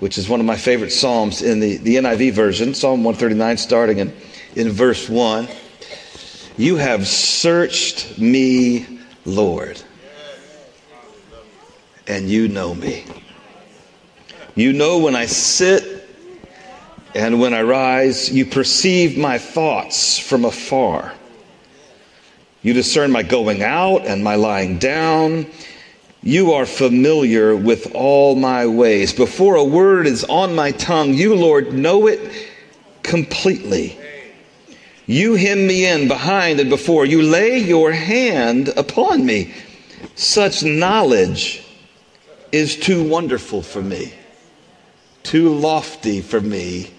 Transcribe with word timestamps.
which 0.00 0.18
is 0.18 0.28
one 0.28 0.40
of 0.40 0.46
my 0.46 0.56
favorite 0.56 0.90
Psalms 0.90 1.42
in 1.42 1.60
the, 1.60 1.76
the 1.76 1.96
NIV 1.96 2.32
version, 2.32 2.74
Psalm 2.74 3.04
139, 3.04 3.56
starting 3.58 3.98
in, 3.98 4.12
in 4.56 4.70
verse 4.70 5.08
1. 5.08 5.46
You 6.56 6.76
have 6.76 7.06
searched 7.06 8.18
me, 8.18 9.00
Lord, 9.24 9.80
and 12.06 12.28
you 12.28 12.48
know 12.48 12.74
me. 12.74 13.04
You 14.54 14.72
know 14.72 14.98
when 14.98 15.14
I 15.14 15.26
sit 15.26 16.08
and 17.14 17.40
when 17.40 17.54
I 17.54 17.62
rise, 17.62 18.30
you 18.30 18.46
perceive 18.46 19.16
my 19.16 19.38
thoughts 19.38 20.18
from 20.18 20.44
afar. 20.44 21.12
You 22.62 22.72
discern 22.72 23.10
my 23.10 23.22
going 23.22 23.62
out 23.62 24.06
and 24.06 24.22
my 24.22 24.34
lying 24.34 24.78
down. 24.78 25.46
You 26.22 26.52
are 26.52 26.66
familiar 26.66 27.56
with 27.56 27.94
all 27.94 28.36
my 28.36 28.66
ways. 28.66 29.12
Before 29.12 29.56
a 29.56 29.64
word 29.64 30.06
is 30.06 30.22
on 30.24 30.54
my 30.54 30.72
tongue, 30.72 31.14
you, 31.14 31.34
Lord, 31.34 31.72
know 31.72 32.06
it 32.06 32.20
completely. 33.02 33.98
You 35.06 35.34
hem 35.34 35.66
me 35.66 35.86
in 35.86 36.08
behind 36.08 36.60
and 36.60 36.68
before. 36.68 37.06
You 37.06 37.22
lay 37.22 37.58
your 37.58 37.90
hand 37.92 38.68
upon 38.76 39.24
me. 39.24 39.54
Such 40.14 40.62
knowledge 40.62 41.64
is 42.52 42.76
too 42.76 43.02
wonderful 43.02 43.62
for 43.62 43.80
me, 43.80 44.12
too 45.22 45.54
lofty 45.54 46.20
for 46.20 46.40
me 46.40 46.90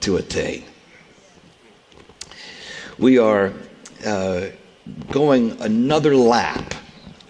to 0.00 0.16
attain. 0.16 0.64
We 2.98 3.18
are 3.18 3.52
uh, 4.04 4.46
going 5.10 5.60
another 5.60 6.16
lap 6.16 6.74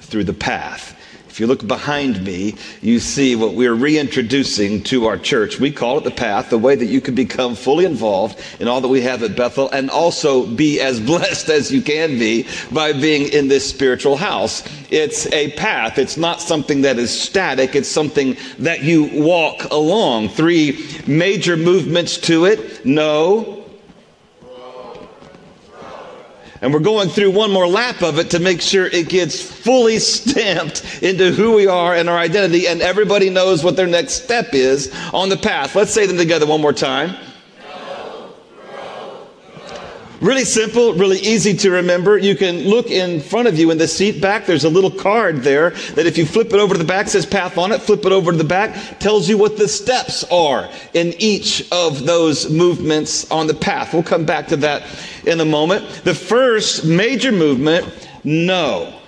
through 0.07 0.25
the 0.25 0.33
path. 0.33 0.97
If 1.37 1.41
you 1.41 1.47
look 1.47 1.67
behind 1.67 2.25
me, 2.25 2.55
you 2.81 2.99
see 2.99 3.37
what 3.37 3.53
we're 3.53 3.75
reintroducing 3.75 4.83
to 4.85 5.05
our 5.05 5.19
church. 5.19 5.61
We 5.61 5.71
call 5.71 5.99
it 5.99 6.05
the 6.05 6.11
path, 6.11 6.49
the 6.49 6.57
way 6.57 6.75
that 6.75 6.87
you 6.87 7.03
can 7.03 7.15
become 7.15 7.55
fully 7.55 7.85
involved 7.85 8.41
in 8.59 8.69
all 8.69 8.81
that 8.81 8.89
we 8.89 9.03
have 9.03 9.23
at 9.23 9.37
Bethel 9.37 9.69
and 9.69 9.91
also 9.91 10.47
be 10.47 10.81
as 10.81 10.99
blessed 11.07 11.51
as 11.51 11.71
you 11.71 11.83
can 11.83 12.19
be 12.19 12.49
by 12.73 12.95
being 12.95 13.31
in 13.31 13.49
this 13.49 13.69
spiritual 13.69 14.17
house. 14.17 14.63
It's 14.91 15.31
a 15.31 15.51
path. 15.57 15.99
It's 15.99 16.17
not 16.17 16.41
something 16.41 16.81
that 16.81 16.99
is 16.99 17.11
static. 17.11 17.77
It's 17.77 17.91
something 17.91 18.39
that 18.61 18.83
you 18.83 19.11
walk 19.13 19.65
along. 19.71 20.31
Three 20.31 20.89
major 21.07 21.59
movements 21.59 22.17
to 22.17 22.47
it. 22.47 22.87
Know, 22.87 23.56
and 26.67 26.75
we're 26.75 26.81
going 26.81 27.09
through 27.09 27.31
one 27.31 27.53
more 27.53 27.69
lap 27.69 28.03
of 28.03 28.19
it 28.19 28.31
to 28.31 28.41
make 28.41 28.61
sure 28.61 28.87
it 28.87 29.09
gets 29.09 29.41
fully 29.41 29.99
stamped 30.01 31.01
into 31.01 31.31
who 31.31 31.55
we 31.55 31.69
are 31.69 31.95
and 31.95 32.09
our 32.09 32.19
identity, 32.19 32.67
and 32.67 32.83
everybody 32.83 33.31
knows 33.31 33.63
what 33.63 33.77
their 33.77 33.87
next 33.87 34.25
step 34.25 34.53
is 34.53 34.93
on 35.15 35.29
the 35.29 35.37
path. 35.37 35.77
Let's 35.77 35.93
say 35.93 36.07
them 36.07 36.17
together 36.17 36.45
one 36.45 36.61
more 36.61 36.73
time. 36.73 37.26
Really 40.27 40.45
simple, 40.45 40.93
really 40.93 41.21
easy 41.21 41.57
to 41.59 41.71
remember. 41.71 42.19
You 42.19 42.35
can 42.35 42.65
look 42.65 42.91
in 42.91 43.21
front 43.21 43.47
of 43.47 43.61
you 43.61 43.71
in 43.71 43.79
the 43.79 43.87
seat 43.87 44.21
back. 44.21 44.45
There's 44.45 44.65
a 44.65 44.69
little 44.69 44.91
card 44.91 45.43
there 45.43 45.71
that 45.71 46.05
if 46.05 46.19
you 46.19 46.27
flip 46.27 46.49
it 46.49 46.59
over 46.59 46.75
to 46.75 46.79
the 46.79 46.85
back, 46.85 47.07
says 47.07 47.25
path 47.25 47.57
on 47.57 47.71
it. 47.71 47.81
Flip 47.81 48.05
it 48.05 48.11
over 48.11 48.33
to 48.33 48.37
the 48.37 48.43
back, 48.43 48.99
tells 48.99 49.29
you 49.29 49.39
what 49.39 49.57
the 49.57 49.69
steps 49.69 50.25
are 50.25 50.69
in 50.95 51.15
each 51.21 51.71
of 51.71 52.07
those 52.07 52.51
movements 52.51 53.31
on 53.31 53.47
the 53.47 53.55
path. 53.55 53.95
We'll 53.95 54.03
come 54.03 54.27
back 54.27 54.49
to 54.49 54.57
that 54.57 54.83
in 55.27 55.39
a 55.39 55.45
moment. 55.45 55.89
The 56.03 56.15
first 56.15 56.85
major 56.85 57.31
movement, 57.31 57.87
know. 58.25 58.99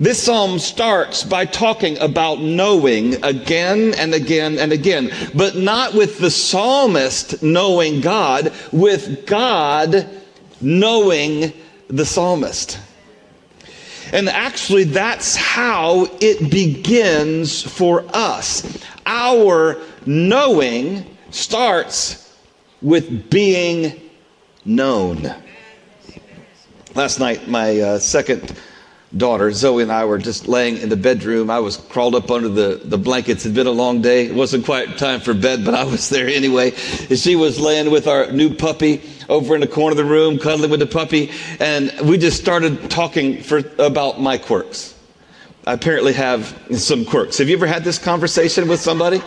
This 0.00 0.22
psalm 0.22 0.58
starts 0.58 1.24
by 1.24 1.44
talking 1.44 1.98
about 1.98 2.40
knowing 2.40 3.22
again 3.22 3.92
and 3.98 4.14
again 4.14 4.58
and 4.58 4.72
again, 4.72 5.10
but 5.34 5.56
not 5.56 5.92
with 5.92 6.20
the 6.20 6.30
psalmist 6.30 7.42
knowing 7.42 8.00
God, 8.00 8.50
with 8.72 9.26
God 9.26 10.13
knowing 10.64 11.52
the 11.88 12.04
psalmist. 12.04 12.78
And 14.12 14.28
actually, 14.28 14.84
that's 14.84 15.36
how 15.36 16.06
it 16.20 16.50
begins 16.50 17.62
for 17.62 18.04
us. 18.12 18.78
Our 19.06 19.80
knowing 20.06 21.16
starts 21.30 22.36
with 22.80 23.30
being 23.30 24.00
known. 24.64 25.34
Last 26.94 27.18
night, 27.18 27.48
my 27.48 27.80
uh, 27.80 27.98
second 27.98 28.56
daughter, 29.16 29.52
Zoe, 29.52 29.82
and 29.82 29.92
I 29.92 30.04
were 30.04 30.18
just 30.18 30.48
laying 30.48 30.78
in 30.78 30.88
the 30.88 30.96
bedroom. 30.96 31.50
I 31.50 31.60
was 31.60 31.76
crawled 31.76 32.14
up 32.14 32.30
under 32.30 32.48
the, 32.48 32.80
the 32.84 32.98
blankets. 32.98 33.44
It 33.44 33.50
had 33.50 33.54
been 33.54 33.66
a 33.66 33.72
long 33.72 34.02
day. 34.02 34.26
It 34.26 34.34
wasn't 34.34 34.64
quite 34.64 34.98
time 34.98 35.20
for 35.20 35.34
bed, 35.34 35.64
but 35.64 35.74
I 35.74 35.84
was 35.84 36.08
there 36.08 36.28
anyway. 36.28 36.72
And 37.08 37.18
she 37.18 37.36
was 37.36 37.60
laying 37.60 37.90
with 37.90 38.06
our 38.06 38.30
new 38.32 38.54
puppy 38.54 39.02
over 39.28 39.54
in 39.54 39.60
the 39.60 39.66
corner 39.66 39.92
of 39.92 39.96
the 39.96 40.04
room, 40.04 40.38
cuddling 40.38 40.70
with 40.70 40.80
the 40.80 40.86
puppy. 40.86 41.30
And 41.60 41.92
we 42.04 42.18
just 42.18 42.40
started 42.40 42.90
talking 42.90 43.42
for, 43.42 43.62
about 43.78 44.20
my 44.20 44.38
quirks. 44.38 44.94
I 45.66 45.72
apparently 45.72 46.12
have 46.12 46.58
some 46.76 47.04
quirks. 47.04 47.38
Have 47.38 47.48
you 47.48 47.56
ever 47.56 47.66
had 47.66 47.84
this 47.84 47.98
conversation 47.98 48.68
with 48.68 48.80
somebody? 48.80 49.22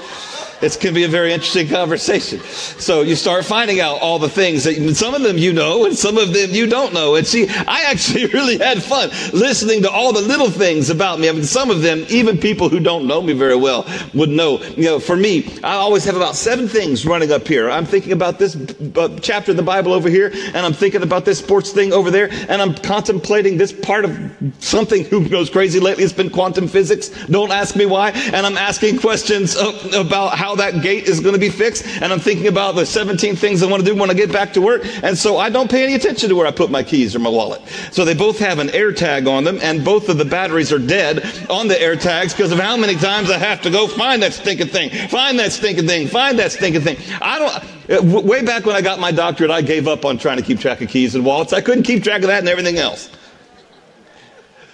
It's 0.62 0.76
going 0.76 0.94
to 0.94 1.00
be 1.00 1.04
a 1.04 1.08
very 1.08 1.34
interesting 1.34 1.68
conversation. 1.68 2.40
So 2.40 3.02
you 3.02 3.16
start 3.16 3.46
finding 3.46 3.80
out 3.80 4.02
all 4.02 4.18
the 4.18 4.30
things 4.30 4.64
that 4.64 4.96
some 4.96 5.14
of 5.14 5.22
them 5.22 5.38
you 5.38 5.54
know 5.54 5.86
and 5.86 5.96
some 5.96 6.18
of 6.18 6.34
them 6.34 6.50
you 6.52 6.66
don't 6.66 6.94
know. 6.94 7.16
And 7.16 7.28
see, 7.28 7.48
I 7.48 7.86
actually 7.90 8.26
really 8.34 8.58
had 8.58 8.82
fun 8.82 9.10
listening 9.34 9.84
to 9.84 9.92
all 9.92 10.14
the 10.14 10.22
little 10.22 10.50
things 10.50 10.90
about 10.90 11.20
me. 11.20 11.30
I 11.30 11.32
mean, 11.32 11.44
some 11.44 11.70
of 11.70 11.82
them, 11.82 12.06
even 12.10 12.38
people 12.38 12.70
who 12.70 12.80
don't 12.80 13.06
know 13.06 13.22
me 13.22 13.34
very 13.34 13.56
well 13.56 13.86
would 14.14 14.30
know. 14.30 14.60
You 14.64 14.86
know, 14.86 15.00
for 15.00 15.16
me, 15.16 15.60
I 15.64 15.76
always 15.76 16.06
have 16.06 16.16
about 16.16 16.36
seven 16.36 16.68
things 16.68 17.06
running 17.06 17.32
up 17.32 17.48
here. 17.48 17.70
I'm 17.70 17.86
thinking 17.86 18.12
about 18.12 18.40
this 18.40 18.56
uh, 18.56 19.20
chapter 19.22 19.52
of 19.52 19.58
the 19.58 19.64
Bible 19.64 19.94
over 19.94 20.10
here, 20.10 20.32
and 20.34 20.58
I'm 20.58 20.74
thinking 20.74 21.04
about 21.04 21.26
this 21.26 21.40
sports 21.40 21.72
thing 21.72 21.94
over 21.94 22.10
there, 22.10 22.30
and 22.50 22.62
I'm 22.62 22.74
contemplating 22.74 23.58
this 23.58 23.72
part 23.72 24.06
of 24.06 24.18
something 24.60 25.06
who 25.06 25.28
goes 25.30 25.50
crazy 25.50 25.80
lately. 25.80 26.04
It's 26.04 26.14
been 26.14 26.30
quantum 26.30 26.68
physics. 26.68 27.10
Don't 27.28 27.52
ask 27.52 27.76
me 27.76 27.86
why. 27.86 28.10
And 28.10 28.46
I'm 28.46 28.58
asking 28.58 29.00
questions 29.00 29.56
about 29.94 30.38
how 30.38 30.47
how 30.48 30.56
that 30.56 30.82
gate 30.82 31.10
is 31.10 31.20
going 31.20 31.34
to 31.34 31.40
be 31.40 31.50
fixed. 31.50 31.86
And 32.02 32.14
I'm 32.14 32.22
thinking 32.22 32.48
about 32.48 32.76
the 32.76 32.86
17 32.86 33.36
things 33.36 33.62
I 33.62 33.66
want 33.66 33.84
to 33.84 33.92
do 33.92 34.00
when 34.00 34.10
I 34.10 34.14
get 34.14 34.32
back 34.32 34.54
to 34.54 34.62
work. 34.62 34.82
And 35.04 35.18
so 35.18 35.38
I 35.38 35.50
don't 35.50 35.70
pay 35.70 35.84
any 35.84 35.94
attention 35.94 36.30
to 36.30 36.36
where 36.36 36.48
I 36.48 36.52
put 36.52 36.72
my 36.72 36.84
keys 36.84 37.14
or 37.14 37.20
my 37.20 37.30
wallet. 37.30 37.62
So 37.92 38.06
they 38.06 38.14
both 38.14 38.40
have 38.40 38.60
an 38.60 38.70
air 38.70 38.94
tag 38.94 39.28
on 39.28 39.44
them 39.44 39.60
and 39.62 39.84
both 39.84 40.08
of 40.08 40.18
the 40.18 40.24
batteries 40.24 40.72
are 40.72 40.80
dead 40.80 41.26
on 41.50 41.68
the 41.68 41.80
air 41.82 41.98
tags 41.98 42.34
because 42.34 42.54
of 42.54 42.60
how 42.60 42.78
many 42.78 42.96
times 42.96 43.30
I 43.30 43.38
have 43.38 43.62
to 43.64 43.70
go 43.70 43.88
find 43.90 44.24
that 44.24 44.32
stinking 44.32 44.68
thing, 44.68 44.90
find 45.10 45.38
that 45.38 45.52
stinking 45.52 45.86
thing, 45.86 46.08
find 46.08 46.40
that 46.40 46.54
stinking 46.54 46.82
thing. 46.82 46.98
I 47.22 47.40
don't, 47.40 48.08
uh, 48.16 48.22
way 48.22 48.42
back 48.42 48.66
when 48.66 48.78
I 48.78 48.82
got 48.82 49.02
my 49.02 49.12
doctorate, 49.12 49.52
I 49.52 49.62
gave 49.62 49.86
up 49.86 50.06
on 50.06 50.18
trying 50.18 50.38
to 50.38 50.44
keep 50.44 50.62
track 50.62 50.80
of 50.80 50.88
keys 50.88 51.14
and 51.14 51.26
wallets. 51.26 51.52
I 51.52 51.60
couldn't 51.60 51.84
keep 51.84 52.06
track 52.06 52.22
of 52.22 52.28
that 52.28 52.40
and 52.40 52.48
everything 52.48 52.78
else. 52.78 53.10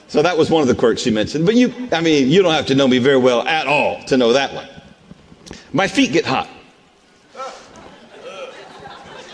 So 0.07 0.22
that 0.22 0.38
was 0.38 0.51
one 0.51 0.61
of 0.61 0.67
the 0.67 0.75
quirks 0.75 1.01
she 1.01 1.09
mentioned. 1.09 1.47
But 1.47 1.55
you, 1.55 1.73
I 1.91 2.00
mean, 2.00 2.29
you 2.29 2.44
don't 2.44 2.53
have 2.53 2.67
to 2.67 2.75
know 2.75 2.88
me 2.88 3.00
very 3.00 3.17
well 3.17 3.41
at 3.47 3.66
all 3.66 4.03
to 4.03 4.17
know 4.17 4.34
that 4.34 4.53
one. 4.53 4.67
My 5.72 5.88
feet 5.88 6.12
get 6.12 6.25
hot. 6.25 6.50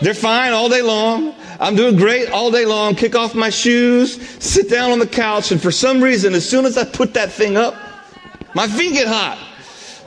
They're 0.00 0.14
fine 0.14 0.52
all 0.52 0.68
day 0.68 0.82
long. 0.82 1.34
I'm 1.60 1.76
doing 1.76 1.96
great 1.96 2.30
all 2.30 2.50
day 2.50 2.64
long. 2.64 2.94
Kick 2.94 3.14
off 3.14 3.34
my 3.34 3.50
shoes, 3.50 4.18
sit 4.42 4.70
down 4.70 4.92
on 4.92 4.98
the 4.98 5.06
couch, 5.06 5.52
and 5.52 5.60
for 5.60 5.70
some 5.70 6.02
reason, 6.02 6.32
as 6.32 6.48
soon 6.48 6.64
as 6.64 6.78
I 6.78 6.84
put 6.84 7.12
that 7.14 7.30
thing 7.30 7.58
up, 7.58 7.74
my 8.54 8.66
feet 8.66 8.94
get 8.94 9.06
hot. 9.06 9.38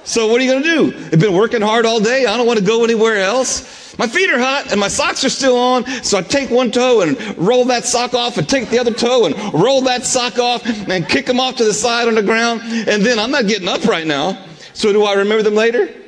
So 0.04 0.28
what 0.28 0.42
are 0.42 0.44
you 0.44 0.52
going 0.52 0.64
to 0.64 0.92
do? 0.92 1.08
I've 1.14 1.20
been 1.20 1.34
working 1.34 1.62
hard 1.62 1.86
all 1.86 2.00
day. 2.00 2.26
I 2.26 2.36
don't 2.36 2.48
want 2.48 2.60
to 2.60 2.66
go 2.66 2.84
anywhere 2.84 3.18
else. 3.18 3.98
My 3.98 4.08
feet 4.08 4.30
are 4.32 4.40
hot 4.40 4.72
and 4.72 4.80
my 4.80 4.88
socks 4.88 5.24
are 5.24 5.30
still 5.30 5.56
on. 5.56 5.86
So 6.04 6.18
I 6.18 6.24
take 6.24 6.50
one 6.50 6.72
toe 6.72 7.02
and 7.02 7.38
roll 7.38 7.64
that 7.66 7.86
sock 7.86 8.14
off 8.14 8.38
and 8.38 8.50
take 8.50 8.70
the 8.70 8.80
other 8.80 8.92
toe 8.92 9.28
and 9.28 9.54
roll 9.54 9.82
that 9.84 10.04
sock 10.04 10.40
off 10.40 10.66
and 10.66 11.08
kick 11.08 11.28
them 11.28 11.40
off 11.40 11.56
to 11.58 11.64
the 11.64 11.74
side 11.74 12.08
on 12.08 12.16
the 12.16 12.24
ground. 12.24 12.62
And 12.64 13.04
then 13.04 13.20
I'm 13.20 13.32
not 13.32 13.48
getting 13.48 13.68
up 13.68 13.86
right 13.86 14.06
now. 14.06 14.44
So 14.74 14.92
do 14.92 15.04
I 15.04 15.14
remember 15.14 15.44
them 15.44 15.56
later? 15.56 16.03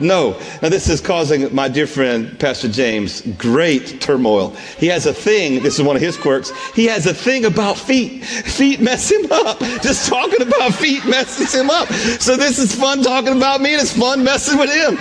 No. 0.00 0.38
Now, 0.62 0.70
this 0.70 0.88
is 0.88 1.00
causing 1.00 1.54
my 1.54 1.68
dear 1.68 1.86
friend, 1.86 2.38
Pastor 2.38 2.68
James, 2.68 3.20
great 3.36 4.00
turmoil. 4.00 4.50
He 4.78 4.86
has 4.86 5.06
a 5.06 5.12
thing, 5.12 5.62
this 5.62 5.78
is 5.78 5.82
one 5.84 5.96
of 5.96 6.02
his 6.02 6.16
quirks, 6.16 6.50
he 6.74 6.86
has 6.86 7.06
a 7.06 7.14
thing 7.14 7.44
about 7.44 7.76
feet. 7.76 8.24
Feet 8.24 8.80
mess 8.80 9.10
him 9.10 9.30
up. 9.30 9.58
Just 9.82 10.08
talking 10.08 10.42
about 10.42 10.74
feet 10.74 11.04
messes 11.06 11.54
him 11.54 11.70
up. 11.70 11.88
So, 11.88 12.36
this 12.36 12.58
is 12.58 12.74
fun 12.74 13.02
talking 13.02 13.36
about 13.36 13.60
me, 13.60 13.74
and 13.74 13.82
it's 13.82 13.96
fun 13.96 14.24
messing 14.24 14.58
with 14.58 14.72
him. 14.72 14.96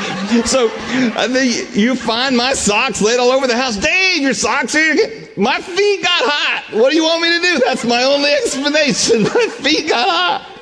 So, 0.46 0.68
I 1.18 1.28
think 1.28 1.76
you 1.76 1.96
find 1.96 2.36
my 2.36 2.54
socks 2.54 3.02
laid 3.02 3.20
all 3.20 3.32
over 3.32 3.48
the 3.48 3.58
house. 3.58 3.78
Dave, 3.78 4.22
your 4.22 4.34
socks 4.34 4.76
are 4.76 4.94
here. 4.94 5.30
My 5.38 5.62
feet 5.62 6.04
got 6.04 6.22
hot. 6.26 6.74
What 6.74 6.90
do 6.90 6.98
you 6.98 7.04
want 7.04 7.22
me 7.22 7.30
to 7.30 7.40
do? 7.40 7.62
That's 7.66 7.86
my 7.86 8.04
only 8.04 8.30
explanation. 8.32 9.24
My 9.40 9.48
feet 9.48 9.88
got 9.88 10.10
hot. 10.10 10.59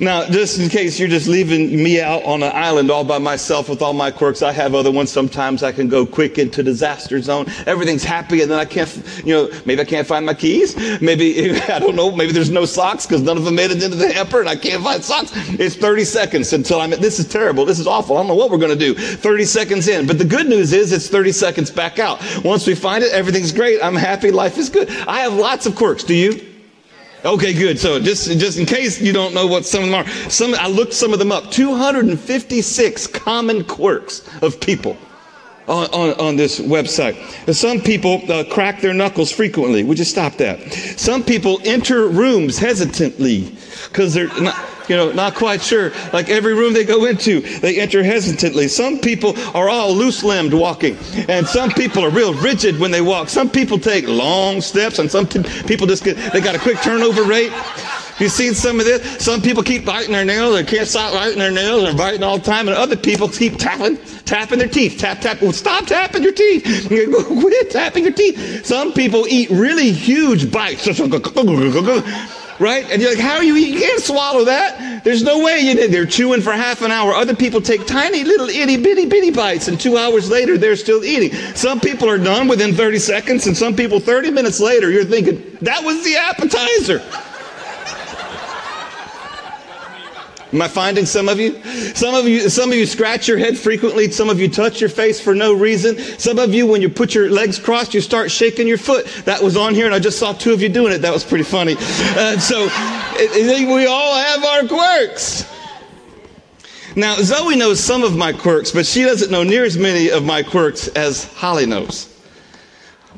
Now, 0.00 0.26
just 0.26 0.58
in 0.58 0.68
case 0.68 0.98
you're 0.98 1.08
just 1.08 1.28
leaving 1.28 1.82
me 1.82 2.00
out 2.00 2.24
on 2.24 2.42
an 2.42 2.52
island 2.54 2.90
all 2.90 3.04
by 3.04 3.18
myself 3.18 3.68
with 3.68 3.82
all 3.82 3.92
my 3.92 4.10
quirks, 4.10 4.42
I 4.42 4.52
have 4.52 4.74
other 4.74 4.90
ones. 4.90 5.10
Sometimes 5.10 5.62
I 5.62 5.72
can 5.72 5.88
go 5.88 6.04
quick 6.04 6.38
into 6.38 6.62
disaster 6.62 7.20
zone. 7.20 7.46
Everything's 7.66 8.04
happy, 8.04 8.42
and 8.42 8.50
then 8.50 8.58
I 8.58 8.64
can't, 8.64 8.90
you 9.24 9.34
know, 9.34 9.50
maybe 9.64 9.80
I 9.80 9.84
can't 9.84 10.06
find 10.06 10.26
my 10.26 10.34
keys. 10.34 10.76
Maybe, 11.00 11.52
I 11.68 11.78
don't 11.78 11.96
know, 11.96 12.10
maybe 12.10 12.32
there's 12.32 12.50
no 12.50 12.64
socks 12.64 13.06
because 13.06 13.22
none 13.22 13.36
of 13.36 13.44
them 13.44 13.54
made 13.54 13.70
it 13.70 13.82
into 13.82 13.96
the 13.96 14.12
hamper 14.12 14.40
and 14.40 14.48
I 14.48 14.56
can't 14.56 14.82
find 14.82 15.02
socks. 15.02 15.32
It's 15.34 15.76
30 15.76 16.04
seconds 16.04 16.52
until 16.52 16.80
I'm, 16.80 16.90
this 16.90 17.18
is 17.18 17.28
terrible. 17.28 17.64
This 17.64 17.78
is 17.78 17.86
awful. 17.86 18.16
I 18.16 18.20
don't 18.20 18.28
know 18.28 18.34
what 18.34 18.50
we're 18.50 18.58
going 18.58 18.76
to 18.76 18.92
do. 18.92 18.94
30 18.94 19.44
seconds 19.44 19.88
in. 19.88 20.06
But 20.06 20.18
the 20.18 20.24
good 20.24 20.48
news 20.48 20.72
is 20.72 20.92
it's 20.92 21.08
30 21.08 21.32
seconds 21.32 21.70
back 21.70 21.98
out. 21.98 22.20
Once 22.44 22.66
we 22.66 22.74
find 22.74 23.04
it, 23.04 23.12
everything's 23.12 23.52
great. 23.52 23.82
I'm 23.82 23.96
happy. 23.96 24.30
Life 24.30 24.58
is 24.58 24.68
good. 24.68 24.90
I 24.90 25.20
have 25.20 25.34
lots 25.34 25.66
of 25.66 25.76
quirks. 25.76 26.04
Do 26.04 26.14
you? 26.14 26.53
Okay, 27.24 27.54
good. 27.54 27.78
So 27.78 27.98
just 27.98 28.38
just 28.38 28.58
in 28.58 28.66
case 28.66 29.00
you 29.00 29.12
don't 29.12 29.32
know 29.32 29.46
what 29.46 29.64
some 29.64 29.84
of 29.84 29.90
them 29.90 30.04
are, 30.04 30.30
some 30.30 30.54
I 30.54 30.68
looked 30.68 30.92
some 30.92 31.14
of 31.14 31.18
them 31.18 31.32
up. 31.32 31.50
256 31.50 33.06
common 33.06 33.64
quirks 33.64 34.28
of 34.42 34.60
people. 34.60 34.96
On, 35.66 35.86
on, 35.94 36.20
on, 36.20 36.36
this 36.36 36.60
website. 36.60 37.14
Some 37.54 37.80
people 37.80 38.20
uh, 38.30 38.44
crack 38.44 38.82
their 38.82 38.92
knuckles 38.92 39.32
frequently. 39.32 39.82
Would 39.82 39.98
you 39.98 40.04
stop 40.04 40.34
that? 40.34 40.60
Some 40.98 41.22
people 41.22 41.58
enter 41.64 42.06
rooms 42.06 42.58
hesitantly 42.58 43.56
because 43.88 44.12
they're 44.12 44.28
not 44.42 44.54
you 44.88 44.96
know, 44.96 45.12
not 45.12 45.34
quite 45.34 45.62
sure. 45.62 45.92
Like 46.12 46.28
every 46.28 46.54
room 46.54 46.72
they 46.72 46.84
go 46.84 47.04
into, 47.04 47.40
they 47.60 47.80
enter 47.80 48.02
hesitantly. 48.02 48.68
Some 48.68 48.98
people 48.98 49.38
are 49.56 49.68
all 49.68 49.92
loose 49.94 50.22
limbed 50.22 50.54
walking, 50.54 50.96
and 51.28 51.46
some 51.46 51.70
people 51.70 52.04
are 52.04 52.10
real 52.10 52.34
rigid 52.34 52.78
when 52.78 52.90
they 52.90 53.00
walk. 53.00 53.28
Some 53.28 53.50
people 53.50 53.78
take 53.78 54.06
long 54.08 54.60
steps, 54.60 54.98
and 54.98 55.10
some 55.10 55.26
t- 55.26 55.42
people 55.66 55.86
just 55.86 56.04
get, 56.04 56.16
they 56.32 56.40
got 56.40 56.54
a 56.54 56.58
quick 56.58 56.78
turnover 56.82 57.22
rate. 57.24 57.52
You 58.18 58.28
seen 58.28 58.54
some 58.54 58.78
of 58.78 58.86
this? 58.86 59.24
Some 59.24 59.42
people 59.42 59.62
keep 59.64 59.84
biting 59.84 60.12
their 60.12 60.24
nails. 60.24 60.54
They 60.54 60.62
can't 60.62 60.86
stop 60.86 61.12
biting 61.12 61.38
their 61.38 61.50
nails. 61.50 61.82
They're 61.82 61.96
biting 61.96 62.22
all 62.22 62.38
the 62.38 62.44
time. 62.44 62.68
And 62.68 62.76
other 62.76 62.96
people 62.96 63.28
keep 63.28 63.58
tapping, 63.58 63.96
tapping 64.24 64.60
their 64.60 64.68
teeth. 64.68 64.98
Tap, 64.98 65.20
tap. 65.20 65.42
Well, 65.42 65.52
stop 65.52 65.86
tapping 65.86 66.22
your 66.22 66.32
teeth. 66.32 66.86
Quit 66.88 67.70
tapping 67.72 68.04
your 68.04 68.12
teeth. 68.12 68.64
Some 68.64 68.92
people 68.92 69.26
eat 69.28 69.50
really 69.50 69.90
huge 69.90 70.52
bites 70.52 70.86
right? 72.58 72.88
And 72.90 73.00
you're 73.00 73.10
like, 73.10 73.22
how 73.22 73.36
are 73.36 73.42
you? 73.42 73.54
You 73.54 73.78
can't 73.78 74.02
swallow 74.02 74.44
that. 74.44 75.04
There's 75.04 75.22
no 75.22 75.42
way. 75.44 75.60
You, 75.60 75.74
did. 75.74 75.92
they're 75.92 76.06
chewing 76.06 76.40
for 76.40 76.52
half 76.52 76.82
an 76.82 76.90
hour. 76.90 77.12
Other 77.12 77.34
people 77.34 77.60
take 77.60 77.86
tiny 77.86 78.24
little 78.24 78.48
itty 78.48 78.76
bitty 78.76 79.06
bitty 79.06 79.30
bites, 79.30 79.68
and 79.68 79.80
two 79.80 79.96
hours 79.96 80.30
later, 80.30 80.58
they're 80.58 80.76
still 80.76 81.04
eating. 81.04 81.32
Some 81.54 81.80
people 81.80 82.08
are 82.08 82.18
done 82.18 82.48
within 82.48 82.74
30 82.74 82.98
seconds, 82.98 83.46
and 83.46 83.56
some 83.56 83.74
people 83.74 84.00
30 84.00 84.30
minutes 84.30 84.60
later, 84.60 84.90
you're 84.90 85.04
thinking, 85.04 85.58
that 85.62 85.82
was 85.84 86.02
the 86.04 86.16
appetizer. 86.16 87.02
Am 90.54 90.62
I 90.62 90.68
finding 90.68 91.04
some 91.04 91.28
of 91.28 91.40
you? 91.40 91.60
Some 91.96 92.14
of 92.14 92.28
you, 92.28 92.48
some 92.48 92.70
of 92.70 92.78
you 92.78 92.86
scratch 92.86 93.26
your 93.26 93.38
head 93.38 93.58
frequently. 93.58 94.08
Some 94.12 94.30
of 94.30 94.38
you 94.38 94.48
touch 94.48 94.80
your 94.80 94.88
face 94.88 95.20
for 95.20 95.34
no 95.34 95.52
reason. 95.52 95.98
Some 95.98 96.38
of 96.38 96.54
you, 96.54 96.64
when 96.64 96.80
you 96.80 96.88
put 96.88 97.12
your 97.12 97.28
legs 97.28 97.58
crossed, 97.58 97.92
you 97.92 98.00
start 98.00 98.30
shaking 98.30 98.68
your 98.68 98.78
foot. 98.78 99.04
That 99.24 99.42
was 99.42 99.56
on 99.56 99.74
here, 99.74 99.86
and 99.86 99.92
I 99.92 99.98
just 99.98 100.16
saw 100.16 100.32
two 100.32 100.52
of 100.52 100.62
you 100.62 100.68
doing 100.68 100.92
it. 100.92 100.98
That 100.98 101.12
was 101.12 101.24
pretty 101.24 101.42
funny. 101.42 101.74
Uh, 101.76 102.38
so 102.38 102.68
it, 103.16 103.30
it, 103.34 103.68
we 103.68 103.86
all 103.86 104.16
have 104.16 104.44
our 104.44 104.68
quirks. 104.68 105.44
Now, 106.94 107.16
Zoe 107.16 107.56
knows 107.56 107.80
some 107.80 108.04
of 108.04 108.16
my 108.16 108.32
quirks, 108.32 108.70
but 108.70 108.86
she 108.86 109.02
doesn't 109.02 109.32
know 109.32 109.42
near 109.42 109.64
as 109.64 109.76
many 109.76 110.08
of 110.08 110.24
my 110.24 110.44
quirks 110.44 110.86
as 110.86 111.24
Holly 111.32 111.66
knows. 111.66 112.13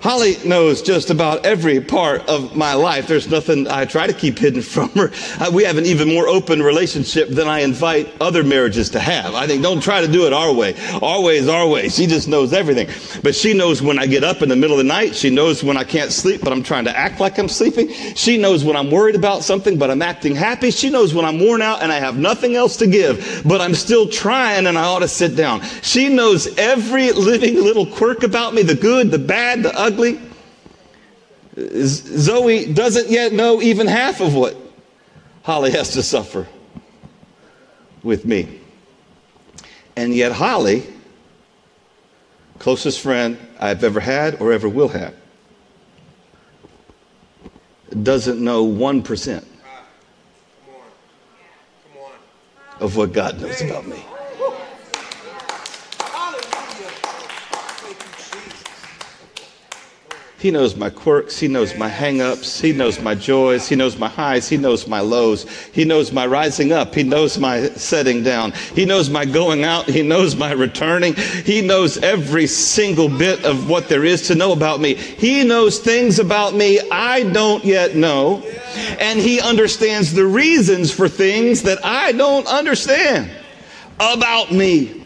Holly 0.01 0.37
knows 0.45 0.83
just 0.83 1.09
about 1.09 1.47
every 1.47 1.81
part 1.81 2.29
of 2.29 2.55
my 2.55 2.75
life. 2.75 3.07
There's 3.07 3.29
nothing 3.29 3.67
I 3.67 3.87
try 3.87 4.07
to 4.07 4.13
keep 4.13 4.39
hidden 4.39 4.61
from 4.63 4.91
her. 4.91 5.11
Uh, 5.41 5.51
we 5.51 5.65
have 5.65 5.79
an 5.79 5.87
even 5.87 6.09
more 6.09 6.29
open 6.29 6.63
relationship 6.63 7.31
than 7.31 7.49
I 7.49 7.61
invite 7.61 8.15
other 8.21 8.45
marriages 8.45 8.91
to 8.91 9.01
have. 9.01 9.35
I 9.35 9.47
think 9.47 9.63
don't 9.63 9.83
try 9.83 10.03
to 10.03 10.09
do 10.09 10.27
it 10.27 10.33
our 10.33 10.53
way. 10.53 10.75
Our 11.03 11.23
way 11.23 11.39
is 11.39 11.49
our 11.49 11.67
way. 11.67 11.89
She 11.89 12.07
just 12.07 12.29
knows 12.29 12.53
everything. 12.53 12.89
But 13.23 13.35
she 13.35 13.55
knows 13.55 13.81
when 13.81 13.99
I 13.99 14.07
get 14.07 14.23
up 14.23 14.43
in 14.43 14.51
the 14.51 14.57
middle 14.57 14.79
of 14.79 14.85
the 14.85 14.89
night. 14.89 15.17
She 15.17 15.31
knows 15.31 15.65
when 15.65 15.79
I 15.79 15.85
can't 15.85 16.13
sleep, 16.13 16.43
but 16.43 16.53
I'm 16.53 16.63
trying 16.63 16.85
to 16.85 16.97
act 16.97 17.19
like 17.19 17.39
I'm 17.39 17.49
sleeping. 17.49 17.91
She 18.15 18.37
knows 18.37 18.65
when 18.65 18.77
I'm 18.77 18.91
worried 18.91 19.17
about 19.17 19.45
something, 19.45 19.79
but 19.79 19.91
I'm 19.91 20.03
acting 20.03 20.35
happy. 20.35 20.71
She 20.71 20.91
knows 20.91 21.15
when 21.15 21.25
I'm 21.25 21.41
worn 21.41 21.63
out 21.63 21.83
and 21.83 21.91
I 21.91 21.97
have 21.97 22.19
nothing 22.19 22.55
else 22.55 22.77
to 22.77 22.87
give, 22.87 23.43
but 23.47 23.63
I'm 23.63 23.75
still 23.75 24.07
trying 24.07 24.67
and 24.67 24.77
I 24.77 24.85
ought 24.85 25.01
to 25.01 25.09
sit 25.09 25.37
down. 25.37 25.63
She 25.83 26.11
knows 26.11 26.47
every 26.59 27.13
living 27.13 27.55
little 27.57 27.87
quirk 27.87 28.23
about 28.23 28.53
me, 28.53 28.63
the 28.63 28.75
good, 28.75 29.11
the 29.11 29.19
bad, 29.19 29.63
the 29.63 29.77
ugly 29.77 29.96
ugly. 29.97 30.21
Zoe 31.59 32.73
doesn't 32.73 33.09
yet 33.09 33.33
know 33.33 33.63
even 33.63 33.87
half 33.87 34.21
of 34.21 34.35
what 34.35 34.55
Holly 35.43 35.71
has 35.71 35.93
to 35.93 36.03
suffer 36.03 36.47
with 38.03 38.27
me. 38.27 38.61
And 39.97 40.15
yet, 40.15 40.33
Holly, 40.33 40.83
closest 42.59 43.01
friend 43.01 43.39
I've 43.59 43.83
ever 43.83 44.01
had 44.01 44.39
or 44.41 44.53
ever 44.53 44.69
will 44.69 44.89
have, 44.89 45.15
doesn't 48.03 48.39
know 48.39 48.67
1% 48.67 49.45
ah, 49.65 49.85
of 52.81 52.97
what 52.97 53.15
God 53.15 53.41
knows 53.41 53.63
about 53.63 53.87
me. 53.87 54.05
He 60.39 60.51
knows 60.51 60.77
my 60.77 60.91
quirks. 60.91 61.39
He 61.39 61.49
knows 61.49 61.75
my 61.77 61.89
hangups. 61.89 62.61
He 62.61 62.73
knows 62.73 63.01
my 63.01 63.15
joys. 63.15 63.67
He 63.69 63.75
knows 63.75 63.99
my 63.99 64.09
highs. 64.09 64.47
He 64.47 64.59
knows 64.59 64.87
my 64.87 65.01
lows. 65.01 65.49
He 65.73 65.87
knows 65.87 66.13
my 66.13 66.27
rising 66.27 66.73
up. 66.73 66.95
He 66.95 67.05
knows 67.05 67.39
my 67.39 67.69
setting 67.71 68.23
down. 68.23 68.53
He 68.53 68.85
knows 68.85 69.09
my 69.09 69.25
going 69.25 69.65
out. 69.65 69.87
He 69.87 70.03
knows 70.03 70.37
my 70.37 70.53
returning. 70.53 71.15
He 71.15 71.63
knows 71.63 71.97
every 71.99 72.47
single 72.47 73.09
bit 73.09 73.47
of 73.47 73.71
what 73.71 73.89
there 73.89 74.05
is 74.05 74.27
to 74.29 74.35
know 74.35 74.53
about 74.53 74.79
me. 74.79 74.95
He 74.95 75.43
knows 75.43 75.79
things 75.79 76.19
about 76.19 76.53
me 76.55 76.81
I 76.91 77.23
don't 77.33 77.65
yet 77.65 77.97
know. 77.97 78.43
And 79.01 79.19
he 79.19 79.41
understands 79.41 80.13
the 80.13 80.27
reasons 80.27 80.93
for 80.93 81.09
things 81.09 81.63
that 81.63 81.83
I 81.83 82.13
don't 82.13 82.47
understand 82.47 83.31
about 83.99 84.53
me. 84.53 85.06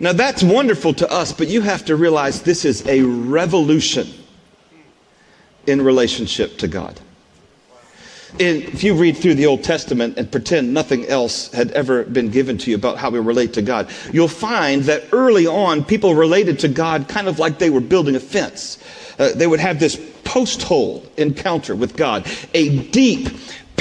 Now 0.00 0.14
that's 0.14 0.42
wonderful 0.42 0.94
to 0.94 1.12
us, 1.12 1.30
but 1.30 1.48
you 1.48 1.60
have 1.60 1.84
to 1.84 1.94
realize 1.94 2.42
this 2.42 2.64
is 2.64 2.86
a 2.86 3.02
revolution 3.02 4.08
in 5.66 5.82
relationship 5.82 6.56
to 6.58 6.68
God. 6.68 6.98
if 8.38 8.82
you 8.82 8.94
read 8.94 9.16
through 9.16 9.34
the 9.34 9.44
Old 9.44 9.62
Testament 9.62 10.16
and 10.16 10.30
pretend 10.30 10.72
nothing 10.72 11.04
else 11.06 11.52
had 11.52 11.72
ever 11.72 12.04
been 12.04 12.30
given 12.30 12.56
to 12.58 12.70
you 12.70 12.76
about 12.76 12.96
how 12.96 13.10
we 13.10 13.18
relate 13.18 13.52
to 13.54 13.62
God, 13.62 13.90
you'll 14.12 14.28
find 14.28 14.84
that 14.84 15.04
early 15.12 15.46
on 15.46 15.84
people 15.84 16.14
related 16.14 16.58
to 16.60 16.68
God 16.68 17.08
kind 17.08 17.28
of 17.28 17.38
like 17.38 17.58
they 17.58 17.70
were 17.70 17.80
building 17.80 18.16
a 18.16 18.20
fence. 18.20 18.78
Uh, 19.18 19.32
they 19.34 19.46
would 19.46 19.60
have 19.60 19.78
this 19.78 20.00
post 20.24 20.62
hole 20.62 21.04
encounter 21.16 21.74
with 21.74 21.96
God, 21.96 22.26
a 22.54 22.78
deep, 22.90 23.28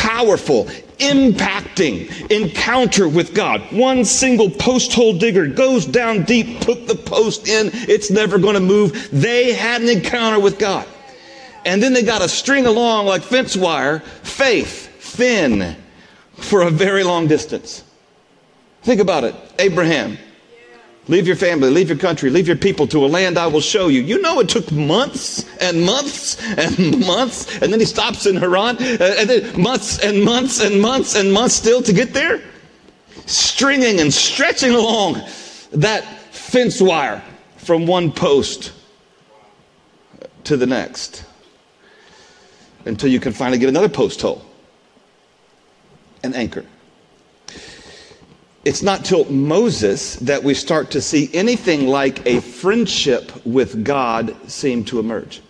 powerful, 0.10 0.66
impacting 0.98 2.10
encounter 2.32 3.08
with 3.08 3.36
God. 3.36 3.62
One 3.72 4.04
single 4.04 4.50
post 4.50 4.92
hole 4.92 5.14
digger 5.14 5.46
goes 5.46 5.86
down 5.86 6.24
deep, 6.24 6.62
put 6.62 6.88
the 6.88 6.96
post 6.96 7.48
in, 7.48 7.70
it's 7.74 8.10
never 8.10 8.40
going 8.40 8.56
to 8.56 8.60
move. 8.60 9.10
They 9.12 9.54
had 9.54 9.82
an 9.82 9.90
encounter 9.90 10.40
with 10.40 10.58
God. 10.58 10.88
And 11.64 11.84
then 11.84 11.94
they 11.94 12.02
got 12.02 12.24
a 12.24 12.30
string 12.30 12.66
along 12.66 13.06
like 13.06 13.22
fence 13.22 13.56
wire, 13.56 14.00
faith, 14.24 14.88
thin, 15.00 15.76
for 16.34 16.64
a 16.64 16.72
very 16.72 17.04
long 17.04 17.28
distance. 17.28 17.84
Think 18.82 19.02
about 19.02 19.24
it. 19.26 19.36
Abraham, 19.60 20.18
Leave 21.10 21.26
your 21.26 21.36
family, 21.36 21.72
leave 21.72 21.90
your 21.90 21.98
country, 21.98 22.30
leave 22.30 22.48
your 22.48 22.56
people 22.56 22.86
to 22.86 23.04
a 23.04 23.08
land 23.08 23.36
I 23.36 23.48
will 23.48 23.62
show 23.62 23.88
you. 23.88 24.00
You 24.00 24.22
know, 24.22 24.40
it 24.42 24.48
took 24.48 24.72
months 24.72 25.44
and 25.60 25.84
months 25.84 26.40
and 26.56 27.00
months, 27.00 27.60
and 27.64 27.74
then 27.74 27.80
he 27.80 27.86
stops 27.88 28.28
in 28.28 28.36
Haran, 28.36 28.78
uh, 28.78 29.16
and 29.18 29.28
then 29.28 29.60
months 29.60 29.98
and 30.04 30.24
months 30.24 30.64
and 30.64 30.80
months 30.80 31.16
and 31.16 31.34
months 31.34 31.56
still 31.56 31.82
to 31.82 31.94
get 31.94 32.14
there. 32.14 32.40
Stringing 33.26 34.00
and 34.00 34.14
stretching 34.14 34.76
along 34.76 35.16
that 35.72 36.04
fence 36.32 36.80
wire 36.80 37.24
from 37.58 37.88
one 37.88 38.12
post 38.12 38.72
to 40.44 40.58
the 40.58 40.68
next 40.68 41.26
until 42.86 43.10
you 43.10 43.20
can 43.20 43.34
finally 43.34 43.58
get 43.58 43.68
another 43.68 43.90
post 43.90 44.22
hole, 44.22 44.46
an 46.22 46.36
anchor 46.36 46.66
It's 48.70 48.84
not 48.84 49.04
till 49.04 49.26
Moses 49.32 50.18
that 50.18 50.44
we 50.44 50.54
start 50.54 50.92
to 50.92 51.02
see 51.02 51.28
anything 51.34 51.88
like 51.88 52.24
a 52.28 52.40
friendship 52.40 53.32
with 53.44 53.84
God 53.84 54.36
seem 54.48 54.84
to 54.86 55.00
emerge. 55.00 55.42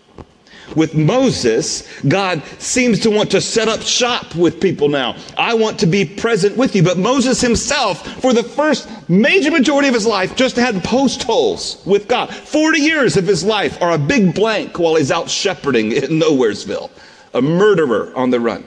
With 0.73 0.95
Moses, 0.95 1.85
God 2.07 2.41
seems 2.59 2.97
to 3.01 3.09
want 3.09 3.29
to 3.31 3.41
set 3.41 3.67
up 3.67 3.81
shop 3.81 4.35
with 4.35 4.61
people 4.61 4.87
now. 4.87 5.17
I 5.37 5.53
want 5.53 5.77
to 5.81 5.85
be 5.85 6.05
present 6.05 6.55
with 6.55 6.77
you. 6.77 6.81
But 6.81 6.97
Moses 6.97 7.41
himself, 7.41 8.07
for 8.21 8.31
the 8.31 8.41
first 8.41 8.87
major 9.09 9.51
majority 9.51 9.89
of 9.89 9.95
his 9.95 10.05
life, 10.05 10.37
just 10.37 10.55
had 10.55 10.81
post 10.81 11.23
holes 11.23 11.83
with 11.85 12.07
God. 12.07 12.33
40 12.33 12.79
years 12.79 13.17
of 13.17 13.27
his 13.27 13.43
life 13.43 13.81
are 13.81 13.91
a 13.91 13.97
big 13.97 14.33
blank 14.33 14.79
while 14.79 14.95
he's 14.95 15.11
out 15.11 15.29
shepherding 15.29 15.91
in 15.91 16.21
Nowheresville, 16.21 16.89
a 17.33 17.41
murderer 17.41 18.13
on 18.15 18.29
the 18.29 18.39
run. 18.39 18.63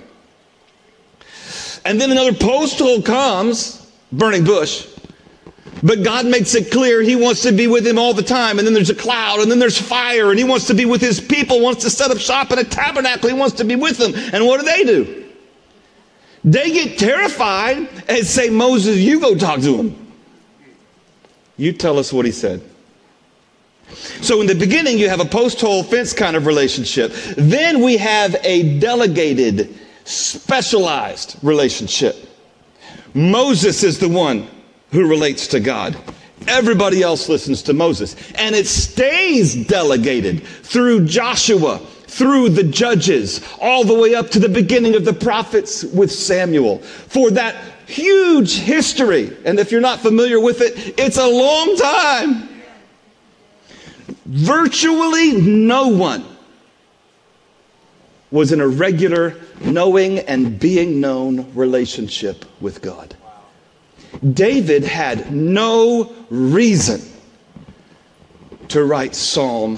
And 1.87 1.99
then 1.99 2.11
another 2.11 2.35
post 2.35 2.79
hole 2.79 3.01
comes, 3.01 3.82
burning 4.13 4.45
bush, 4.45 4.87
but 5.83 6.05
God 6.05 6.27
makes 6.27 6.55
it 6.55 6.71
clear 6.71 7.03
he 7.03 7.17
wants 7.17 7.43
to 7.43 7.53
be 7.53 7.67
with 7.67 7.87
him 7.87 7.99
all 7.99 8.15
the 8.15 8.23
time. 8.23 8.59
And 8.59 8.67
then 8.67 8.75
there's 8.75 8.91
a 8.91 8.95
cloud, 8.95 9.41
and 9.41 9.51
then 9.51 9.59
there's 9.59 9.81
fire, 9.81 10.31
and 10.31 10.39
he 10.39 10.45
wants 10.45 10.67
to 10.69 10.75
be 10.75 10.85
with 10.85 11.01
his 11.01 11.21
people, 11.21 11.61
wants 11.61 11.83
to 11.83 11.91
set 11.91 12.11
up 12.11 12.19
shop 12.19 12.53
in 12.53 12.59
a 12.59 12.65
tabernacle, 12.65 13.29
he 13.29 13.35
wants 13.35 13.57
to 13.57 13.65
be 13.65 13.75
with 13.75 13.99
them. 13.99 14.13
And 14.33 14.47
what 14.47 14.61
do 14.61 14.67
they 14.67 14.85
do? 14.85 15.25
They 16.45 16.73
get 16.73 16.99
terrified 16.99 17.89
and 18.09 18.27
say, 18.27 18.51
Moses, 18.51 18.99
you 18.99 19.21
go 19.21 19.35
talk 19.35 19.61
to 19.61 19.77
him. 19.77 20.13
You 21.57 21.73
tell 21.73 21.99
us 21.99 22.13
what 22.13 22.27
he 22.27 22.33
said. 22.33 22.63
So 24.21 24.41
in 24.41 24.47
the 24.47 24.55
beginning, 24.55 24.99
you 24.99 25.09
have 25.09 25.21
a 25.21 25.25
post 25.25 25.61
hole 25.61 25.83
fence 25.83 26.13
kind 26.13 26.37
of 26.37 26.47
relationship. 26.47 27.13
Then 27.37 27.83
we 27.83 27.97
have 27.99 28.37
a 28.43 28.79
delegated, 28.79 29.79
specialized 30.05 31.37
relationship. 31.43 32.29
Moses 33.15 33.83
is 33.83 33.99
the 33.99 34.09
one 34.09 34.49
who 34.91 35.09
relates 35.09 35.47
to 35.49 35.61
God. 35.61 35.97
Everybody 36.49 37.03
else 37.03 37.29
listens 37.29 37.63
to 37.63 37.73
Moses. 37.73 38.17
And 38.35 38.55
it 38.55 38.67
stays 38.67 39.55
delegated 39.67 40.43
through 40.43 41.07
Joshua, 41.07 41.79
through 41.79 42.51
the 42.51 42.65
judges, 42.65 43.41
all 43.61 43.85
the 43.85 43.95
way 43.95 44.15
up 44.15 44.31
to 44.31 44.39
the 44.39 44.49
beginning 44.49 44.95
of 44.95 45.05
the 45.05 45.13
prophets 45.13 45.85
with 45.85 46.11
Samuel. 46.11 46.79
For 46.79 47.31
that 47.33 47.57
huge 47.87 48.59
history. 48.59 49.37
And 49.45 49.59
if 49.59 49.71
you're 49.71 49.81
not 49.81 50.01
familiar 50.01 50.41
with 50.41 50.61
it, 50.61 50.99
it's 50.99 51.19
a 51.19 51.27
long 51.27 51.77
time. 51.77 52.49
Virtually 54.27 55.33
no 55.33 55.89
one 55.89 56.32
was 58.33 58.51
in 58.51 58.61
a 58.61 58.67
regular 58.67 59.37
knowing 59.61 60.19
and 60.21 60.59
being 60.59 61.01
known 61.01 61.55
relationship 61.55 62.45
with 62.61 62.83
God. 62.83 63.15
David 64.33 64.83
had 64.83 65.33
no 65.33 66.13
reason 66.31 67.01
to 68.69 68.85
write 68.85 69.15
Psalm 69.15 69.77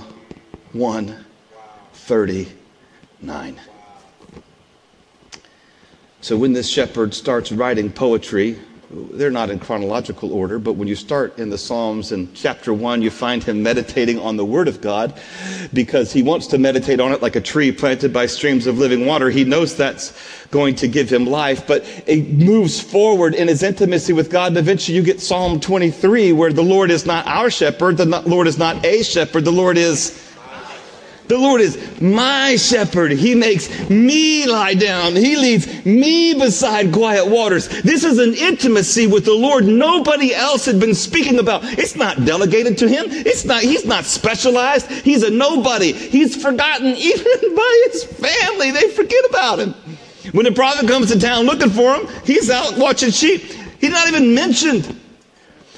139. 0.73 3.61
So 6.20 6.37
when 6.37 6.52
this 6.52 6.68
shepherd 6.68 7.12
starts 7.12 7.50
writing 7.52 7.90
poetry, 7.92 8.56
they're 8.91 9.31
not 9.31 9.50
in 9.50 9.59
chronological 9.59 10.33
order, 10.33 10.59
but 10.59 10.75
when 10.75 10.88
you 10.88 10.97
start 10.97 11.38
in 11.38 11.50
the 11.50 11.59
Psalms 11.59 12.12
in 12.12 12.33
chapter 12.35 12.73
1, 12.73 13.03
you 13.03 13.11
find 13.11 13.43
him 13.43 13.62
meditating 13.62 14.19
on 14.19 14.37
the 14.37 14.45
Word 14.45 14.69
of 14.69 14.81
God 14.81 15.19
because 15.73 16.12
he 16.12 16.23
wants 16.23 16.47
to 16.49 16.59
meditate 16.59 17.00
on 17.00 17.12
it 17.12 17.23
like 17.23 17.37
a 17.37 17.41
tree 17.41 17.73
planted 17.73 18.12
by 18.12 18.26
streams 18.26 18.67
of 18.67 18.79
living 18.79 19.07
water. 19.07 19.31
He 19.31 19.45
knows 19.45 19.76
that's 19.76 20.12
going 20.50 20.75
to 20.76 20.88
give 20.88 21.11
him 21.11 21.26
life, 21.26 21.67
but 21.67 21.85
it 22.07 22.33
moves 22.33 22.81
forward 22.81 23.35
in 23.35 23.49
his 23.49 23.62
intimacy 23.62 24.12
with 24.12 24.31
God. 24.31 24.49
And 24.49 24.59
eventually 24.59 24.97
you 24.97 25.03
get 25.03 25.21
Psalm 25.21 25.61
23 25.61 26.33
where 26.33 26.53
the 26.53 26.62
Lord 26.62 26.91
is 26.91 27.07
not 27.07 27.26
our 27.26 27.50
shepherd, 27.50 27.97
the 27.97 28.07
Lord 28.07 28.47
is 28.47 28.59
not 28.59 28.85
a 28.85 29.03
shepherd, 29.03 29.45
the 29.45 29.53
Lord 29.53 29.76
is 29.76 30.21
the 31.26 31.38
Lord 31.38 31.62
is 31.62 32.00
my 32.00 32.57
shepherd. 32.57 33.12
He 33.12 33.35
makes 33.35 33.88
me 33.88 34.47
lie 34.47 34.75
down. 34.75 35.16
He 35.16 35.37
leads 35.37 35.85
me 35.85 36.35
beside 36.35 36.93
quiet 36.93 37.26
waters. 37.26 37.69
This 37.83 38.04
is 38.04 38.19
an 38.19 38.35
intimacy 38.35 39.07
with 39.07 39.25
the 39.25 39.33
Lord 39.33 39.64
nobody 39.64 40.35
else 40.35 40.66
had 40.66 40.78
been 40.78 40.95
speaking 40.95 41.38
about. 41.38 41.64
It's 41.64 41.97
not 41.97 42.26
delegated 42.26 42.76
to 42.78 42.88
him. 42.88 43.07
It's 43.09 43.45
not, 43.45 43.62
he's 43.62 43.87
not 43.87 44.04
specialized. 44.04 44.90
He's 44.90 45.23
a 45.23 45.31
nobody. 45.31 45.93
He's 45.93 46.40
forgotten 46.40 46.87
even 46.97 47.57
by 47.57 47.88
his 47.90 48.04
family. 48.04 48.71
They 48.71 48.88
forget 48.90 49.25
about 49.31 49.61
him. 49.61 49.75
When 50.33 50.45
the 50.45 50.52
prophet 50.52 50.87
comes 50.87 51.11
to 51.11 51.19
town 51.19 51.47
looking 51.47 51.71
for 51.71 51.95
him, 51.97 52.07
he's 52.25 52.50
out 52.50 52.76
watching 52.76 53.11
sheep. 53.11 53.43
He's 53.81 53.90
not 53.90 54.09
even 54.09 54.35
mentioned. 54.35 55.00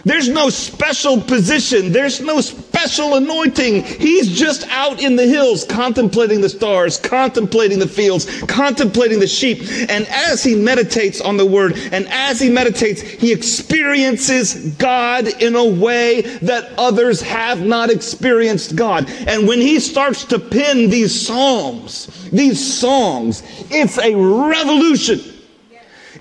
There's 0.07 0.29
no 0.29 0.51
special 0.51 1.21
position. 1.21 1.91
There's 1.91 2.21
no 2.21 2.41
special 2.41 3.17
anointing. 3.17 3.83
He's 3.83 4.39
just 4.39 4.65
out 4.69 5.03
in 5.03 5.17
the 5.17 5.27
hills 5.27 5.65
contemplating 5.65 6.41
the 6.41 6.49
stars, 6.49 6.97
contemplating 6.97 7.81
the 7.81 7.89
fields, 7.89 8.41
contemplating 8.43 9.19
the 9.19 9.27
sheep. 9.27 9.63
And 9.91 10.07
as 10.07 10.45
he 10.45 10.55
meditates 10.55 11.21
on 11.21 11.37
the 11.37 11.45
word 11.45 11.77
and 11.91 12.07
as 12.07 12.39
he 12.39 12.49
meditates, 12.49 13.01
he 13.01 13.33
experiences 13.33 14.77
God 14.77 15.27
in 15.43 15.57
a 15.57 15.65
way 15.65 16.21
that 16.21 16.73
others 16.79 17.21
have 17.23 17.63
not 17.63 17.91
experienced 17.91 18.77
God. 18.77 19.11
And 19.27 19.49
when 19.49 19.61
he 19.61 19.81
starts 19.81 20.25
to 20.27 20.39
pen 20.39 20.89
these 20.89 21.27
psalms, 21.27 22.31
these 22.31 22.79
songs, 22.79 23.43
it's 23.71 23.99
a 23.99 24.15
revolution 24.15 25.36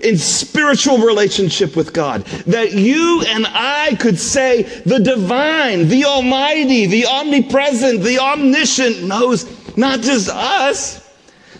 in 0.02 0.16
spiritual 0.18 0.98
relationship 0.98 1.76
with 1.76 1.92
God. 1.92 2.24
That 2.46 2.72
you 2.72 3.22
and 3.28 3.46
I 3.48 3.96
could 4.00 4.18
say 4.18 4.62
the 4.84 4.98
divine, 4.98 5.88
the 5.88 6.04
almighty, 6.04 6.86
the 6.86 7.06
omnipresent, 7.06 8.02
the 8.02 8.18
omniscient 8.18 9.02
knows 9.02 9.46
not 9.76 10.00
just 10.00 10.28
us. 10.28 11.06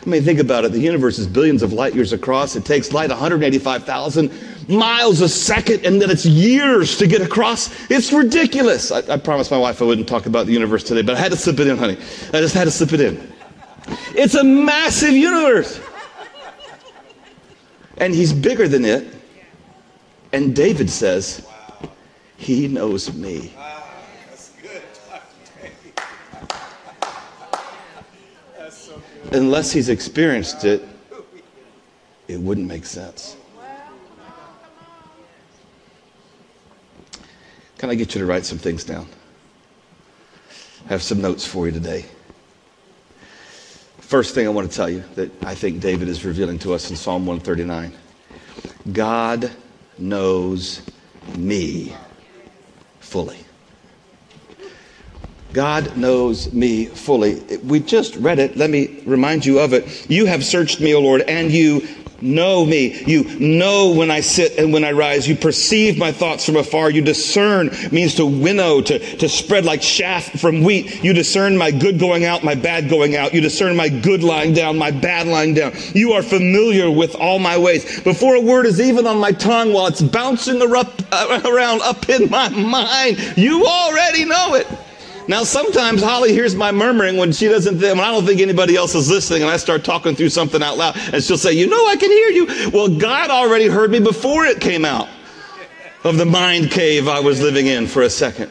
I 0.07 0.09
mean, 0.09 0.23
think 0.23 0.39
about 0.39 0.65
it. 0.65 0.71
The 0.71 0.79
universe 0.79 1.19
is 1.19 1.27
billions 1.27 1.65
of 1.65 1.73
light 1.73 1.93
years 1.93 2.13
across. 2.13 2.55
It 2.55 2.65
takes 2.65 2.93
light 2.93 3.11
185,000 3.11 4.31
miles 4.69 5.21
a 5.21 5.29
second, 5.29 5.85
and 5.85 6.01
then 6.01 6.11
it's 6.11 6.25
years 6.25 6.97
to 6.99 7.09
get 7.09 7.23
across. 7.23 7.91
It's 7.91 8.13
ridiculous. 8.13 8.93
I, 8.93 8.99
I 9.15 9.17
promised 9.17 9.51
my 9.51 9.59
wife 9.59 9.83
I 9.83 9.85
wouldn't 9.85 10.09
talk 10.09 10.27
about 10.27 10.47
the 10.47 10.53
universe 10.53 10.85
today, 10.85 11.03
but 11.03 11.17
I 11.17 11.19
had 11.19 11.33
to 11.33 11.37
slip 11.37 11.59
it 11.59 11.67
in, 11.67 11.77
honey. 11.77 11.97
I 12.33 12.41
just 12.41 12.55
had 12.55 12.65
to 12.65 12.71
slip 12.71 12.93
it 12.93 13.01
in. 13.01 13.33
It's 14.15 14.35
a 14.35 14.45
massive 14.45 15.13
universe. 15.13 15.81
And 17.99 18.15
he's 18.15 18.33
bigger 18.33 18.69
than 18.69 18.85
it. 18.85 19.13
And 20.33 20.55
David 20.55 20.91
says, 20.91 21.47
He 22.37 22.69
knows 22.69 23.13
me. 23.15 23.53
Unless 29.33 29.73
he's 29.73 29.89
experienced 29.89 30.65
it, 30.65 30.87
it 32.29 32.39
wouldn't 32.41 32.67
make 32.67 32.87
sense. 32.87 33.37
Can 37.79 37.91
I 37.91 37.95
get 37.95 38.15
you 38.15 38.21
to 38.21 38.27
write 38.27 38.45
some 38.47 38.59
things 38.59 38.85
down? 38.85 39.07
I 40.87 40.89
have 40.89 41.03
some 41.03 41.21
notes 41.21 41.47
for 41.47 41.67
you 41.67 41.73
today. 41.73 42.07
First 44.07 44.37
thing 44.37 44.47
I 44.47 44.51
want 44.51 44.71
to 44.71 44.77
tell 44.77 44.89
you 44.89 45.03
that 45.17 45.33
I 45.43 45.57
think 45.57 45.81
David 45.81 46.07
is 46.07 46.25
revealing 46.25 46.61
to 46.61 46.75
us 46.75 46.91
in 46.91 46.97
Psalm 46.97 47.27
139 47.27 47.93
God 48.93 49.51
knows 49.99 50.81
me 51.37 51.93
fully. 53.01 53.39
God 55.53 55.97
knows 55.97 56.53
me 56.53 56.85
fully. 56.85 57.59
We 57.65 57.81
just 57.81 58.15
read 58.17 58.39
it. 58.39 58.57
Let 58.57 58.71
me 58.71 59.03
remind 59.07 59.45
you 59.45 59.59
of 59.59 59.73
it. 59.73 60.09
You 60.09 60.27
have 60.27 60.45
searched 60.45 60.81
me, 60.81 60.95
O 60.95 61.01
Lord, 61.01 61.23
and 61.23 61.51
you 61.51 61.89
know 62.21 62.65
me. 62.65 63.03
You 63.05 63.25
know 63.39 63.91
when 63.91 64.11
I 64.11 64.21
sit 64.21 64.59
and 64.59 64.73
when 64.73 64.85
I 64.85 64.93
rise. 64.93 65.29
You 65.29 65.37
perceive 65.37 65.99
my 65.99 66.13
thoughts 66.13 66.45
from 66.45 66.57
afar. 66.57 66.91
You 66.91 67.03
discern 67.03 67.71
means 67.93 68.15
to 68.17 68.27
winnow, 68.27 68.81
to, 68.83 68.99
to 68.99 69.29
spread 69.29 69.65
like 69.65 69.81
chaff 69.81 70.41
from 70.41 70.63
wheat. 70.63 71.03
You 71.03 71.13
discern 71.13 71.57
my 71.57 71.71
good 71.71 71.99
going 71.99 72.25
out, 72.25 72.45
my 72.45 72.55
bad 72.55 72.89
going 72.89 73.17
out. 73.17 73.35
You 73.35 73.41
discern 73.41 73.77
my 73.77 73.89
good 73.89 74.23
lying 74.23 74.55
down, 74.55 74.79
my 74.79 74.91
bad 74.91 75.27
lying 75.27 75.55
down. 75.55 75.73
You 75.95 76.13
are 76.13 76.23
familiar 76.23 76.91
with 76.91 77.15
all 77.15 77.39
my 77.39 77.59
ways. 77.59 78.01
Before 78.01 78.35
a 78.35 78.41
word 78.41 78.67
is 78.67 78.81
even 78.81 79.07
on 79.07 79.19
my 79.19 79.33
tongue 79.33 79.73
while 79.73 79.87
it's 79.87 80.03
bouncing 80.03 80.61
uh, 80.63 81.43
around 81.45 81.83
up 81.83 82.09
in 82.09 82.31
my 82.31 82.49
mind, 82.49 83.19
you 83.37 83.65
already 83.65 84.25
know 84.25 84.55
it. 84.55 84.67
Now, 85.29 85.43
sometimes 85.43 86.03
Holly 86.03 86.33
hears 86.33 86.55
my 86.55 86.71
murmuring 86.71 87.17
when 87.17 87.33
she 87.33 87.49
doesn't, 87.49 87.81
when 87.81 87.99
I 87.99 88.13
don't 88.13 88.25
think 88.25 88.41
anybody 88.41 88.77
else 88.77 88.95
is 88.95 89.11
listening, 89.11 89.43
and 89.43 89.51
I 89.51 89.57
start 89.57 89.85
talking 89.85 90.15
through 90.15 90.29
something 90.29 90.63
out 90.63 90.79
loud, 90.79 90.97
and 91.13 91.23
she'll 91.23 91.37
say, 91.37 91.53
"You 91.53 91.67
know, 91.67 91.87
I 91.87 91.97
can 91.97 92.11
hear 92.11 92.29
you." 92.29 92.71
Well, 92.73 92.89
God 92.89 93.31
already 93.31 93.67
heard 93.67 93.91
me 93.91 93.99
before 93.99 94.45
it 94.47 94.61
came 94.61 94.85
out 94.85 95.09
of 96.05 96.17
the 96.17 96.27
mind 96.27 96.71
cave 96.71 97.09
I 97.09 97.21
was 97.21 97.41
living 97.41 97.67
in 97.67 97.89
for 97.89 98.03
a 98.03 98.11
second. 98.11 98.51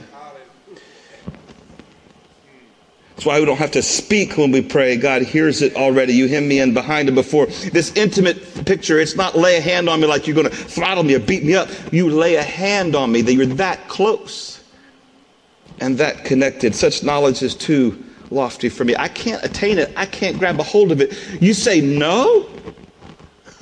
That's 3.15 3.25
why 3.25 3.39
we 3.39 3.45
don't 3.45 3.57
have 3.57 3.71
to 3.71 3.81
speak 3.81 4.37
when 4.37 4.51
we 4.51 4.61
pray. 4.61 4.97
God 4.97 5.21
hears 5.21 5.61
it 5.61 5.77
already. 5.77 6.13
You 6.13 6.27
hem 6.27 6.49
me 6.49 6.59
in 6.59 6.73
behind 6.73 7.07
and 7.07 7.15
before. 7.15 7.45
This 7.45 7.95
intimate 7.95 8.65
picture, 8.65 8.99
it's 8.99 9.15
not 9.15 9.37
lay 9.37 9.55
a 9.55 9.61
hand 9.61 9.87
on 9.87 10.01
me 10.01 10.07
like 10.07 10.27
you're 10.27 10.35
going 10.35 10.49
to 10.49 10.55
throttle 10.55 11.03
me 11.03 11.15
or 11.15 11.19
beat 11.19 11.45
me 11.45 11.55
up. 11.55 11.69
You 11.93 12.09
lay 12.09 12.35
a 12.35 12.43
hand 12.43 12.93
on 12.93 13.13
me 13.13 13.21
that 13.21 13.33
you're 13.33 13.45
that 13.45 13.87
close 13.87 14.54
and 15.79 15.97
that 15.97 16.23
connected. 16.25 16.75
Such 16.75 17.03
knowledge 17.03 17.41
is 17.41 17.55
too 17.55 18.03
lofty 18.31 18.69
for 18.69 18.83
me. 18.83 18.95
I 18.97 19.07
can't 19.07 19.43
attain 19.43 19.77
it. 19.77 19.91
I 19.95 20.05
can't 20.05 20.37
grab 20.39 20.59
a 20.59 20.63
hold 20.63 20.91
of 20.91 21.01
it. 21.01 21.17
You 21.41 21.53
say 21.53 21.81
no? 21.81 22.47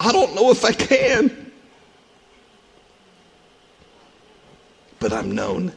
I 0.00 0.12
don't 0.12 0.34
know 0.34 0.50
if 0.50 0.64
I 0.64 0.72
can. 0.72 1.52
But 4.98 5.12
I'm 5.12 5.32
known. 5.32 5.72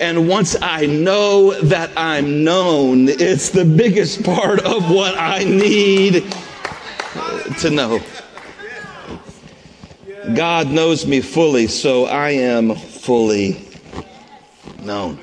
And 0.00 0.28
once 0.28 0.56
I 0.62 0.86
know 0.86 1.54
that 1.60 1.90
I'm 1.96 2.44
known, 2.44 3.08
it's 3.08 3.50
the 3.50 3.64
biggest 3.64 4.22
part 4.24 4.60
of 4.60 4.90
what 4.90 5.16
I 5.18 5.42
need 5.42 6.24
to 7.58 7.70
know. 7.70 8.00
God 10.34 10.68
knows 10.68 11.06
me 11.06 11.22
fully, 11.22 11.66
so 11.68 12.04
I 12.04 12.30
am 12.30 12.74
fully 12.74 13.64
known. 14.82 15.18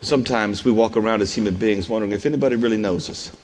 Sometimes 0.00 0.64
we 0.64 0.70
walk 0.70 0.96
around 0.96 1.22
as 1.22 1.34
human 1.34 1.56
beings 1.56 1.88
wondering 1.88 2.12
if 2.12 2.26
anybody 2.26 2.54
really 2.54 2.76
knows 2.76 3.10
us. 3.10 3.36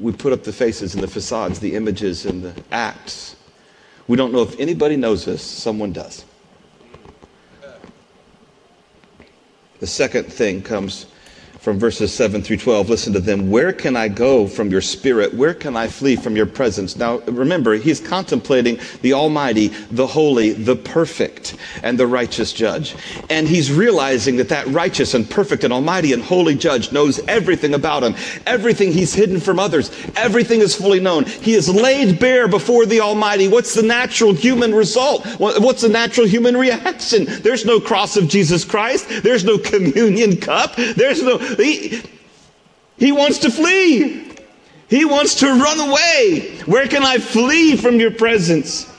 We 0.00 0.12
put 0.12 0.32
up 0.32 0.42
the 0.42 0.52
faces 0.52 0.94
and 0.94 1.02
the 1.02 1.08
facades, 1.08 1.60
the 1.60 1.76
images 1.76 2.26
and 2.26 2.42
the 2.42 2.54
acts. 2.72 3.36
We 4.08 4.16
don't 4.16 4.32
know 4.32 4.42
if 4.42 4.58
anybody 4.58 4.96
knows 4.96 5.28
us, 5.28 5.42
someone 5.42 5.92
does. 5.92 6.24
The 9.78 9.86
second 9.86 10.24
thing 10.32 10.60
comes 10.60 11.06
from 11.66 11.80
verses 11.80 12.14
7 12.14 12.42
through 12.42 12.58
12. 12.58 12.88
Listen 12.88 13.12
to 13.12 13.18
them. 13.18 13.50
Where 13.50 13.72
can 13.72 13.96
I 13.96 14.06
go 14.06 14.46
from 14.46 14.70
your 14.70 14.80
spirit? 14.80 15.34
Where 15.34 15.52
can 15.52 15.76
I 15.76 15.88
flee 15.88 16.14
from 16.14 16.36
your 16.36 16.46
presence? 16.46 16.94
Now, 16.94 17.18
remember, 17.22 17.74
he's 17.74 17.98
contemplating 17.98 18.78
the 19.02 19.14
Almighty, 19.14 19.72
the 19.90 20.06
Holy, 20.06 20.52
the 20.52 20.76
perfect, 20.76 21.56
and 21.82 21.98
the 21.98 22.06
righteous 22.06 22.52
judge. 22.52 22.94
And 23.30 23.48
he's 23.48 23.72
realizing 23.72 24.36
that 24.36 24.48
that 24.50 24.68
righteous 24.68 25.14
and 25.14 25.28
perfect 25.28 25.64
and 25.64 25.72
Almighty 25.72 26.12
and 26.12 26.22
Holy 26.22 26.54
judge 26.54 26.92
knows 26.92 27.18
everything 27.26 27.74
about 27.74 28.04
him, 28.04 28.14
everything 28.46 28.92
he's 28.92 29.12
hidden 29.12 29.40
from 29.40 29.58
others. 29.58 29.90
Everything 30.14 30.60
is 30.60 30.76
fully 30.76 31.00
known. 31.00 31.24
He 31.24 31.54
is 31.54 31.68
laid 31.68 32.20
bare 32.20 32.46
before 32.46 32.86
the 32.86 33.00
Almighty. 33.00 33.48
What's 33.48 33.74
the 33.74 33.82
natural 33.82 34.34
human 34.34 34.72
result? 34.72 35.26
What's 35.40 35.82
the 35.82 35.88
natural 35.88 36.28
human 36.28 36.56
reaction? 36.56 37.24
There's 37.26 37.64
no 37.64 37.80
cross 37.80 38.16
of 38.16 38.28
Jesus 38.28 38.64
Christ. 38.64 39.24
There's 39.24 39.44
no 39.44 39.58
communion 39.58 40.36
cup. 40.36 40.76
There's 40.76 41.24
no, 41.24 41.40
he, 41.56 42.02
he 42.96 43.12
wants 43.12 43.38
to 43.38 43.50
flee. 43.50 44.24
He 44.88 45.04
wants 45.04 45.36
to 45.36 45.46
run 45.46 45.80
away. 45.80 46.60
Where 46.66 46.86
can 46.86 47.02
I 47.02 47.18
flee 47.18 47.76
from 47.76 47.98
your 47.98 48.12
presence? 48.12 48.92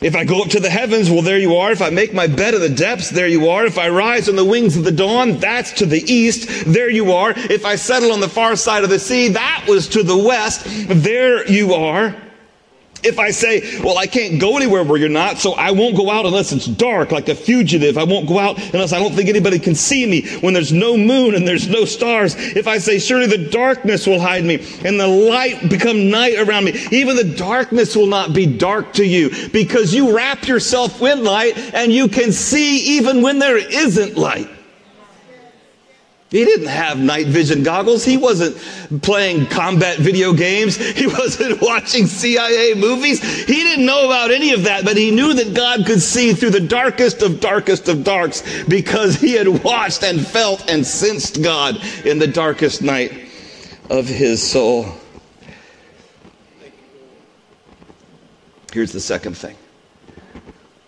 If 0.00 0.14
I 0.14 0.24
go 0.24 0.42
up 0.42 0.48
to 0.50 0.60
the 0.60 0.70
heavens, 0.70 1.10
well, 1.10 1.22
there 1.22 1.38
you 1.38 1.56
are. 1.56 1.72
If 1.72 1.82
I 1.82 1.90
make 1.90 2.14
my 2.14 2.28
bed 2.28 2.54
in 2.54 2.60
the 2.60 2.68
depths, 2.68 3.10
there 3.10 3.26
you 3.26 3.48
are. 3.48 3.66
If 3.66 3.78
I 3.78 3.88
rise 3.88 4.28
on 4.28 4.36
the 4.36 4.44
wings 4.44 4.76
of 4.76 4.84
the 4.84 4.92
dawn, 4.92 5.38
that's 5.38 5.72
to 5.72 5.86
the 5.86 6.00
east, 6.00 6.64
there 6.66 6.88
you 6.88 7.12
are. 7.12 7.32
If 7.36 7.64
I 7.64 7.74
settle 7.74 8.12
on 8.12 8.20
the 8.20 8.28
far 8.28 8.54
side 8.54 8.84
of 8.84 8.90
the 8.90 8.98
sea, 9.00 9.28
that 9.28 9.64
was 9.68 9.88
to 9.88 10.04
the 10.04 10.16
west, 10.16 10.62
there 10.88 11.48
you 11.50 11.74
are. 11.74 12.14
If 13.02 13.18
I 13.18 13.30
say, 13.30 13.80
well, 13.80 13.96
I 13.96 14.06
can't 14.06 14.40
go 14.40 14.56
anywhere 14.56 14.82
where 14.82 14.98
you're 14.98 15.08
not, 15.08 15.38
so 15.38 15.52
I 15.52 15.70
won't 15.70 15.96
go 15.96 16.10
out 16.10 16.26
unless 16.26 16.52
it's 16.52 16.66
dark, 16.66 17.12
like 17.12 17.28
a 17.28 17.34
fugitive. 17.34 17.96
I 17.96 18.04
won't 18.04 18.26
go 18.26 18.38
out 18.38 18.58
unless 18.74 18.92
I 18.92 18.98
don't 18.98 19.14
think 19.14 19.28
anybody 19.28 19.58
can 19.58 19.74
see 19.74 20.04
me 20.04 20.26
when 20.40 20.52
there's 20.52 20.72
no 20.72 20.96
moon 20.96 21.34
and 21.34 21.46
there's 21.46 21.68
no 21.68 21.84
stars. 21.84 22.34
If 22.36 22.66
I 22.66 22.78
say, 22.78 22.98
surely 22.98 23.26
the 23.26 23.50
darkness 23.50 24.06
will 24.06 24.20
hide 24.20 24.44
me 24.44 24.56
and 24.84 24.98
the 24.98 25.06
light 25.06 25.70
become 25.70 26.10
night 26.10 26.38
around 26.38 26.64
me, 26.64 26.72
even 26.90 27.16
the 27.16 27.24
darkness 27.36 27.94
will 27.94 28.06
not 28.06 28.32
be 28.32 28.46
dark 28.46 28.94
to 28.94 29.06
you 29.06 29.30
because 29.52 29.94
you 29.94 30.16
wrap 30.16 30.48
yourself 30.48 31.00
in 31.00 31.22
light 31.22 31.56
and 31.74 31.92
you 31.92 32.08
can 32.08 32.32
see 32.32 32.98
even 32.98 33.22
when 33.22 33.38
there 33.38 33.58
isn't 33.58 34.16
light. 34.16 34.48
He 36.30 36.44
didn't 36.44 36.66
have 36.66 36.98
night 36.98 37.26
vision 37.26 37.62
goggles. 37.62 38.04
He 38.04 38.18
wasn't 38.18 38.58
playing 39.02 39.46
combat 39.46 39.98
video 39.98 40.34
games. 40.34 40.76
He 40.76 41.06
wasn't 41.18 41.62
watching 41.62 42.06
CIA 42.06 42.74
movies. 42.74 43.22
He 43.46 43.54
didn't 43.54 43.86
know 43.86 44.04
about 44.04 44.30
any 44.30 44.52
of 44.52 44.64
that, 44.64 44.84
but 44.84 44.96
he 44.98 45.10
knew 45.10 45.32
that 45.32 45.54
God 45.54 45.86
could 45.86 46.02
see 46.02 46.34
through 46.34 46.50
the 46.50 46.60
darkest 46.60 47.22
of 47.22 47.40
darkest 47.40 47.88
of 47.88 48.04
darks 48.04 48.42
because 48.64 49.16
he 49.16 49.32
had 49.32 49.64
watched 49.64 50.04
and 50.04 50.24
felt 50.24 50.70
and 50.70 50.86
sensed 50.86 51.42
God 51.42 51.82
in 52.04 52.18
the 52.18 52.26
darkest 52.26 52.82
night 52.82 53.30
of 53.88 54.06
his 54.06 54.42
soul. 54.42 54.86
Here's 58.70 58.92
the 58.92 59.00
second 59.00 59.34
thing 59.34 59.56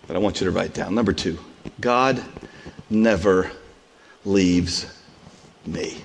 that 0.05 0.15
I 0.15 0.19
want 0.19 0.39
you 0.39 0.45
to 0.45 0.51
write 0.51 0.75
down. 0.75 0.93
Number 0.93 1.13
two, 1.13 1.39
God 1.79 2.23
never 2.91 3.49
leaves 4.23 5.00
me. 5.65 5.97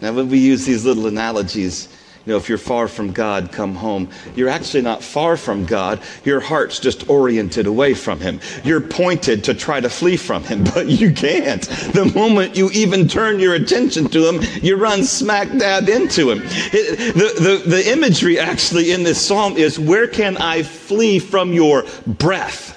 Now, 0.00 0.12
when 0.12 0.28
we 0.28 0.38
use 0.38 0.66
these 0.66 0.84
little 0.84 1.06
analogies, 1.06 1.88
you 2.26 2.32
know, 2.32 2.38
if 2.38 2.48
you're 2.48 2.58
far 2.58 2.88
from 2.88 3.12
God, 3.12 3.52
come 3.52 3.76
home. 3.76 4.10
You're 4.34 4.48
actually 4.48 4.82
not 4.82 5.00
far 5.00 5.36
from 5.36 5.64
God. 5.64 6.00
Your 6.24 6.40
heart's 6.40 6.80
just 6.80 7.08
oriented 7.08 7.68
away 7.68 7.94
from 7.94 8.18
Him. 8.18 8.40
You're 8.64 8.80
pointed 8.80 9.44
to 9.44 9.54
try 9.54 9.78
to 9.78 9.88
flee 9.88 10.16
from 10.16 10.42
Him, 10.42 10.64
but 10.74 10.88
you 10.88 11.12
can't. 11.12 11.62
The 11.62 12.10
moment 12.16 12.56
you 12.56 12.68
even 12.72 13.06
turn 13.06 13.38
your 13.38 13.54
attention 13.54 14.08
to 14.08 14.28
Him, 14.28 14.42
you 14.60 14.76
run 14.76 15.04
smack 15.04 15.56
dab 15.56 15.88
into 15.88 16.30
Him. 16.30 16.40
It, 16.42 17.14
the, 17.14 17.62
the, 17.64 17.70
the 17.70 17.92
imagery 17.92 18.40
actually 18.40 18.90
in 18.90 19.04
this 19.04 19.24
psalm 19.24 19.56
is 19.56 19.78
where 19.78 20.08
can 20.08 20.36
I 20.36 20.64
flee 20.64 21.20
from 21.20 21.52
your 21.52 21.84
breath? 22.08 22.72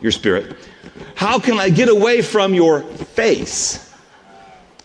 Your 0.00 0.12
spirit. 0.12 0.56
How 1.14 1.38
can 1.38 1.58
I 1.58 1.70
get 1.70 1.88
away 1.88 2.22
from 2.22 2.54
your 2.54 2.82
face? 2.82 3.92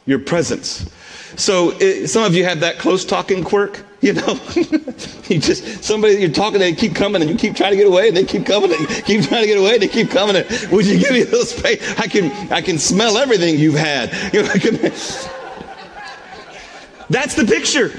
Your 0.05 0.19
presence. 0.19 0.89
So 1.35 1.71
it, 1.79 2.07
some 2.07 2.23
of 2.23 2.35
you 2.35 2.43
have 2.43 2.59
that 2.61 2.79
close 2.79 3.05
talking 3.05 3.43
quirk, 3.43 3.85
you 4.01 4.13
know. 4.13 4.39
you 5.27 5.39
just 5.39 5.83
somebody 5.83 6.15
you're 6.15 6.29
talking, 6.29 6.59
they 6.59 6.73
keep 6.73 6.95
coming, 6.95 7.21
and 7.21 7.29
you 7.29 7.37
keep 7.37 7.55
trying 7.55 7.71
to 7.71 7.77
get 7.77 7.87
away, 7.87 8.09
and 8.09 8.17
they 8.17 8.25
keep 8.25 8.45
coming, 8.45 8.73
and 8.73 8.87
keep 9.05 9.23
trying 9.23 9.41
to 9.41 9.47
get 9.47 9.57
away, 9.57 9.73
and 9.73 9.81
they 9.81 9.87
keep 9.87 10.09
coming. 10.09 10.35
And, 10.35 10.71
Would 10.71 10.85
you 10.85 10.99
give 10.99 11.11
me 11.11 11.21
a 11.21 11.25
little 11.25 11.45
space? 11.45 11.97
I 11.99 12.07
can 12.07 12.31
I 12.51 12.61
can 12.61 12.77
smell 12.77 13.17
everything 13.17 13.57
you've 13.57 13.75
had. 13.75 14.09
You 14.33 14.43
know, 14.43 14.53
can, 14.53 14.75
that's 17.09 17.33
the 17.33 17.45
picture. 17.45 17.91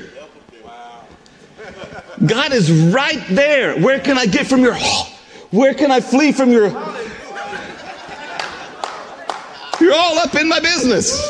God 2.25 2.53
is 2.53 2.71
right 2.71 3.25
there. 3.31 3.79
Where 3.81 3.99
can 3.99 4.19
I 4.19 4.27
get 4.27 4.47
from 4.47 4.61
your? 4.61 4.75
Where 5.51 5.75
can 5.75 5.90
I 5.90 6.01
flee 6.01 6.33
from 6.33 6.51
your? 6.51 6.71
You're 9.90 9.98
all 9.98 10.20
up 10.20 10.37
in 10.37 10.48
my 10.48 10.61
business. 10.61 11.29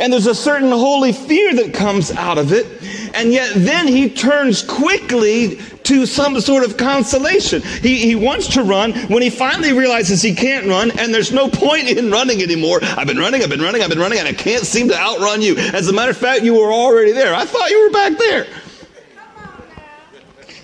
And 0.00 0.10
there's 0.10 0.26
a 0.26 0.34
certain 0.34 0.70
holy 0.70 1.12
fear 1.12 1.54
that 1.56 1.74
comes 1.74 2.10
out 2.12 2.38
of 2.38 2.50
it. 2.50 2.66
And 3.12 3.30
yet 3.30 3.52
then 3.56 3.86
he 3.86 4.08
turns 4.08 4.62
quickly 4.62 5.56
to 5.82 6.06
some 6.06 6.40
sort 6.40 6.64
of 6.64 6.78
consolation. 6.78 7.60
He, 7.60 7.98
he 7.98 8.14
wants 8.14 8.48
to 8.54 8.62
run 8.62 8.94
when 9.08 9.20
he 9.20 9.28
finally 9.28 9.74
realizes 9.74 10.22
he 10.22 10.34
can't 10.34 10.66
run 10.66 10.98
and 10.98 11.12
there's 11.12 11.30
no 11.30 11.46
point 11.50 11.90
in 11.90 12.10
running 12.10 12.40
anymore. 12.40 12.78
I've 12.82 13.06
been 13.06 13.18
running, 13.18 13.42
I've 13.42 13.50
been 13.50 13.60
running, 13.60 13.82
I've 13.82 13.90
been 13.90 13.98
running, 13.98 14.18
and 14.18 14.26
I 14.26 14.32
can't 14.32 14.64
seem 14.64 14.88
to 14.88 14.96
outrun 14.96 15.42
you. 15.42 15.58
As 15.58 15.88
a 15.88 15.92
matter 15.92 16.12
of 16.12 16.16
fact, 16.16 16.42
you 16.42 16.54
were 16.54 16.72
already 16.72 17.12
there. 17.12 17.34
I 17.34 17.44
thought 17.44 17.68
you 17.68 17.82
were 17.82 17.92
back 17.92 18.16
there. 18.16 18.46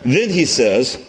Then 0.04 0.30
he 0.30 0.46
says, 0.46 1.05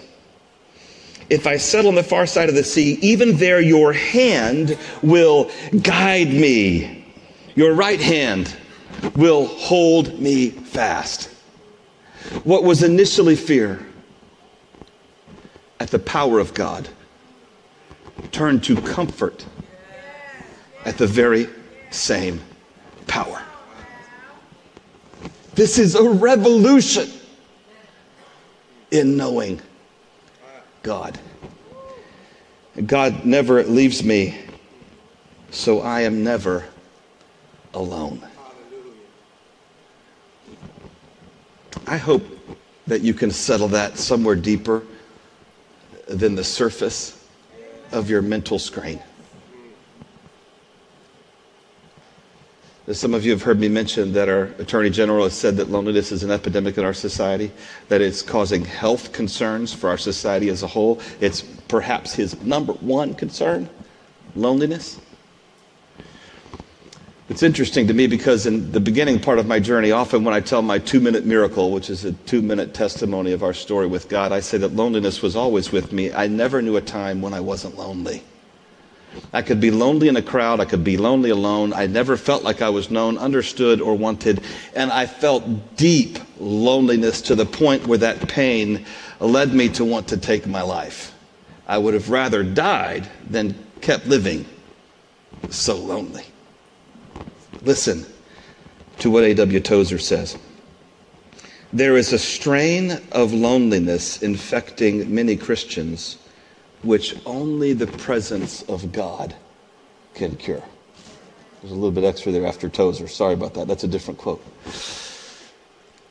if 1.30 1.46
I 1.46 1.58
settle 1.58 1.90
on 1.90 1.96
the 1.96 2.04
far 2.04 2.26
side 2.26 2.50
of 2.50 2.56
the 2.56 2.64
sea, 2.64 2.98
even 3.02 3.38
there 3.38 3.60
your 3.60 3.94
hand 3.94 4.78
will 5.02 5.52
guide 5.82 6.30
me. 6.30 7.06
Your 7.56 7.74
right 7.74 8.00
hand 8.00 8.56
will 9.16 9.48
hold 9.48 10.20
me 10.20 10.50
fast. 10.50 11.30
What 12.44 12.64
was 12.64 12.84
initially 12.84 13.36
fear 13.36 13.86
at 15.80 15.90
the 15.90 16.00
power 16.00 16.40
of 16.40 16.54
God 16.54 16.88
turned 18.32 18.64
to 18.66 18.80
comfort 18.82 19.46
at 20.86 20.98
the 20.98 21.08
very 21.08 21.48
same 21.92 22.42
power. 23.08 23.42
This 25.56 25.78
is 25.80 25.96
a 25.96 26.10
revolution 26.10 27.10
in 28.92 29.18
knowing 29.18 29.62
God. 30.84 31.20
God 32.86 33.26
never 33.26 33.64
leaves 33.64 34.04
me, 34.04 34.38
so 35.52 35.82
I 35.82 36.02
am 36.02 36.24
never 36.24 36.66
alone. 37.74 38.26
I 41.88 41.98
hope 41.98 42.24
that 42.88 43.02
you 43.02 43.14
can 43.14 43.32
settle 43.32 43.68
that 43.70 43.98
somewhere 43.98 44.36
deeper 44.36 44.84
than 46.08 46.36
the 46.36 46.44
surface 46.44 47.28
of 47.92 48.10
your 48.10 48.22
mental 48.22 48.60
screen. 48.60 49.02
As 52.88 52.98
some 52.98 53.14
of 53.14 53.26
you 53.26 53.32
have 53.32 53.42
heard 53.42 53.60
me 53.60 53.68
mention 53.68 54.14
that 54.14 54.30
our 54.30 54.44
Attorney 54.60 54.90
General 54.90 55.26
has 55.26 55.34
said 55.34 55.58
that 55.58 55.70
loneliness 55.70 56.14
is 56.14 56.24
an 56.24 56.32
epidemic 56.32 56.78
in 56.78 56.86
our 56.86 56.94
society, 56.94 57.52
that 57.90 58.00
it's 58.00 58.22
causing 58.22 58.64
health 58.64 59.12
concerns 59.12 59.74
for 59.74 59.90
our 59.90 59.98
society 59.98 60.48
as 60.48 60.64
a 60.64 60.68
whole. 60.68 61.02
It's 61.20 61.42
perhaps 61.42 62.14
his 62.14 62.42
number 62.44 62.72
one 62.74 63.14
concern 63.14 63.70
loneliness. 64.38 65.02
It's 67.28 67.44
interesting 67.44 67.88
to 67.88 67.94
me 67.94 68.08
because 68.08 68.46
in 68.46 68.72
the 68.72 68.80
beginning 68.80 69.20
part 69.20 69.38
of 69.38 69.48
my 69.48 69.60
journey, 69.60 69.92
often 69.92 70.24
when 70.24 70.34
I 70.34 70.40
tell 70.40 70.62
my 70.62 70.80
two 70.80 71.02
minute 71.02 71.26
miracle, 71.26 71.72
which 71.72 71.90
is 71.90 72.06
a 72.06 72.14
two 72.14 72.42
minute 72.42 72.74
testimony 72.74 73.34
of 73.34 73.44
our 73.44 73.54
story 73.54 73.86
with 73.86 74.08
God, 74.08 74.32
I 74.32 74.40
say 74.40 74.58
that 74.60 74.76
loneliness 74.76 75.22
was 75.22 75.36
always 75.36 75.74
with 75.74 75.92
me. 75.92 76.14
I 76.14 76.28
never 76.28 76.62
knew 76.62 76.78
a 76.78 76.82
time 76.82 77.22
when 77.22 77.34
I 77.34 77.42
wasn't 77.42 77.78
lonely. 77.78 78.24
I 79.34 79.42
could 79.42 79.60
be 79.60 79.72
lonely 79.72 80.08
in 80.08 80.18
a 80.18 80.22
crowd. 80.22 80.60
I 80.60 80.66
could 80.66 80.84
be 80.84 80.98
lonely 80.98 81.30
alone. 81.30 81.74
I 81.74 81.88
never 81.88 82.18
felt 82.18 82.44
like 82.44 82.62
I 82.62 82.70
was 82.70 82.92
known, 82.92 83.18
understood, 83.18 83.82
or 83.82 83.96
wanted. 83.96 84.42
And 84.76 84.92
I 84.92 85.06
felt 85.06 85.78
deep 85.78 86.20
loneliness 86.40 87.22
to 87.24 87.36
the 87.36 87.46
point 87.46 87.88
where 87.88 87.98
that 87.98 88.28
pain 88.28 88.86
led 89.20 89.54
me 89.54 89.70
to 89.70 89.86
want 89.86 90.08
to 90.10 90.18
take 90.18 90.46
my 90.46 90.62
life. 90.62 91.14
I 91.68 91.78
would 91.78 91.94
have 91.94 92.10
rather 92.10 92.44
died 92.44 93.10
than 93.30 93.56
kept 93.82 94.08
living 94.08 94.46
so 95.50 95.76
lonely. 95.76 96.26
Listen 97.62 98.06
to 99.00 99.10
what 99.10 99.24
A.W. 99.24 99.60
Tozer 99.60 100.00
says. 100.00 100.38
There 101.74 101.98
is 101.98 102.14
a 102.14 102.20
strain 102.20 103.02
of 103.12 103.34
loneliness 103.34 104.24
infecting 104.24 105.14
many 105.14 105.36
Christians 105.36 106.18
which 106.84 107.16
only 107.26 107.74
the 107.74 107.88
presence 107.88 108.64
of 108.64 108.92
God 108.92 109.36
can 110.14 110.36
cure. 110.36 110.64
There's 111.62 111.72
a 111.72 111.76
little 111.76 111.92
bit 111.92 112.04
extra 112.04 112.32
there 112.32 112.46
after 112.46 112.70
Tozer. 112.70 113.08
Sorry 113.08 113.34
about 113.34 113.54
that. 113.56 113.68
That's 113.68 113.84
a 113.84 113.88
different 113.88 114.20
quote. 114.20 114.44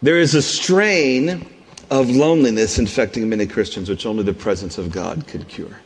There 0.03 0.19
is 0.19 0.35
a 0.35 0.43
strain 0.43 1.47
of 1.91 2.11
loneliness 2.11 2.79
infecting 2.79 3.29
many 3.29 3.47
Christians 3.47 3.89
which 3.89 4.07
only 4.07 4.25
the 4.25 4.35
presence 4.35 4.77
of 4.77 4.91
God 4.91 5.27
can 5.27 5.45
cure 5.45 5.81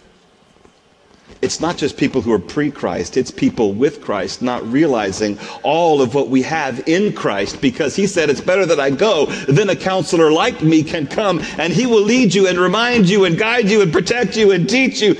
it's 1.42 1.59
not 1.59 1.79
just 1.79 1.96
people 1.96 2.20
who 2.20 2.33
are 2.33 2.38
pre 2.38 2.70
Christ, 2.70 3.16
it's 3.16 3.31
people 3.31 3.72
with 3.72 4.03
Christ 4.03 4.42
not 4.42 4.66
realizing 4.70 5.38
all 5.62 6.03
of 6.03 6.14
what 6.14 6.29
we 6.29 6.42
have 6.42 6.87
in 6.87 7.14
Christ 7.14 7.62
because 7.62 7.96
he 7.96 8.07
said, 8.07 8.29
It's 8.29 8.42
better 8.42 8.66
that 8.66 8.79
I 8.79 8.90
go 8.90 9.26
than 9.26 9.70
a 9.70 9.76
counselor 9.76 10.31
like 10.31 10.62
me 10.62 10.83
can 10.83 11.07
come 11.07 11.40
and 11.57 11.72
he 11.72 11.87
will 11.87 12.03
lead 12.03 12.35
you 12.35 12.46
and 12.46 12.59
remind 12.59 13.09
you 13.09 13.24
and 13.24 13.38
guide 13.38 13.70
you 13.70 13.81
and 13.81 13.92
protect 13.92 14.37
you 14.37 14.53
and 14.53 14.68
teach 14.68 15.00
you. 15.00 15.16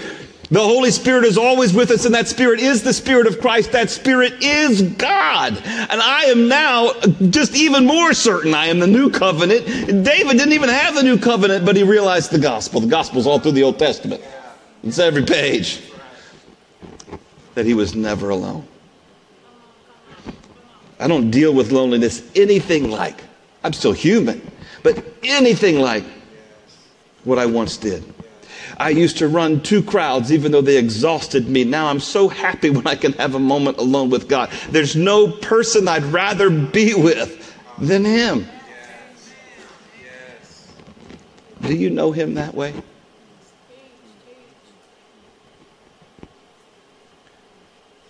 The 0.51 0.61
Holy 0.61 0.91
Spirit 0.91 1.25
is 1.25 1.39
always 1.39 1.73
with 1.73 1.93
us, 1.93 2.07
and 2.07 2.15
that 2.17 2.27
Spirit 2.27 2.59
is 2.59 2.83
the 2.83 2.93
Spirit 2.93 3.29
of 3.29 3.41
Christ. 3.41 3.71
That 3.71 3.89
Spirit 3.89 4.43
is 4.43 4.83
God. 4.83 5.53
And 5.53 6.03
I 6.03 6.25
am 6.25 6.49
now 6.49 6.91
just 7.31 7.55
even 7.55 7.87
more 7.87 8.13
certain 8.15 8.53
I 8.53 8.67
am 8.67 8.81
the 8.81 8.89
new 8.89 9.11
covenant. 9.11 9.65
David 9.65 10.39
didn't 10.39 10.53
even 10.53 10.69
have 10.69 10.97
the 10.97 11.05
new 11.05 11.19
covenant, 11.19 11.65
but 11.65 11.77
he 11.77 11.85
realized 11.85 12.33
the 12.33 12.41
gospel. 12.41 12.81
The 12.81 12.89
gospel's 12.89 13.29
all 13.29 13.39
through 13.39 13.53
the 13.53 13.63
Old 13.63 13.79
Testament. 13.79 14.25
It's 14.83 14.99
every 14.99 15.25
page 15.25 15.90
that 17.61 17.67
he 17.67 17.75
was 17.75 17.95
never 17.95 18.31
alone. 18.31 18.67
I 20.99 21.07
don't 21.07 21.31
deal 21.31 21.53
with 21.53 21.73
loneliness 21.73 22.23
anything 22.35 22.91
like, 22.91 23.21
I'm 23.63 23.75
still 23.75 23.93
human, 23.93 24.41
but 24.83 25.05
anything 25.23 25.79
like 25.79 26.05
what 27.25 27.39
I 27.39 27.45
once 27.45 27.77
did. 27.77 28.03
I 28.79 28.89
used 28.89 29.19
to 29.19 29.29
run 29.29 29.61
to 29.65 29.83
crowds 29.83 30.33
even 30.33 30.53
though 30.53 30.63
they 30.63 30.79
exhausted 30.79 31.51
me. 31.51 31.65
Now 31.65 31.89
I'm 31.89 32.01
so 32.01 32.31
happy 32.31 32.71
when 32.71 32.87
I 32.87 32.95
can 32.95 33.13
have 33.13 33.35
a 33.35 33.39
moment 33.39 33.77
alone 33.77 34.09
with 34.09 34.27
God. 34.27 34.51
There's 34.71 34.97
no 34.97 35.31
person 35.31 35.87
I'd 35.87 36.05
rather 36.05 36.49
be 36.49 36.95
with 36.95 37.55
than 37.77 38.07
Him. 38.07 38.49
Do 41.61 41.75
you 41.75 41.91
know 41.91 42.11
Him 42.11 42.33
that 42.35 42.55
way? 42.55 42.73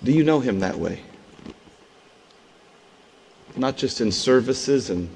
Do 0.02 0.12
you 0.12 0.24
know 0.24 0.40
him 0.40 0.60
that 0.60 0.78
way? 0.78 1.02
Not 3.56 3.76
just 3.76 4.00
in 4.00 4.10
services 4.10 4.90
and 4.90 5.10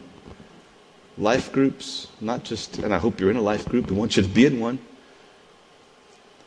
life 1.16 1.52
groups, 1.52 2.08
not 2.20 2.44
just, 2.44 2.78
and 2.78 2.92
I 2.92 2.98
hope 2.98 3.20
you're 3.20 3.30
in 3.30 3.36
a 3.36 3.42
life 3.42 3.64
group, 3.66 3.90
we 3.90 3.96
want 3.96 4.16
you 4.16 4.22
to 4.22 4.28
be 4.28 4.46
in 4.46 4.60
one. 4.60 4.78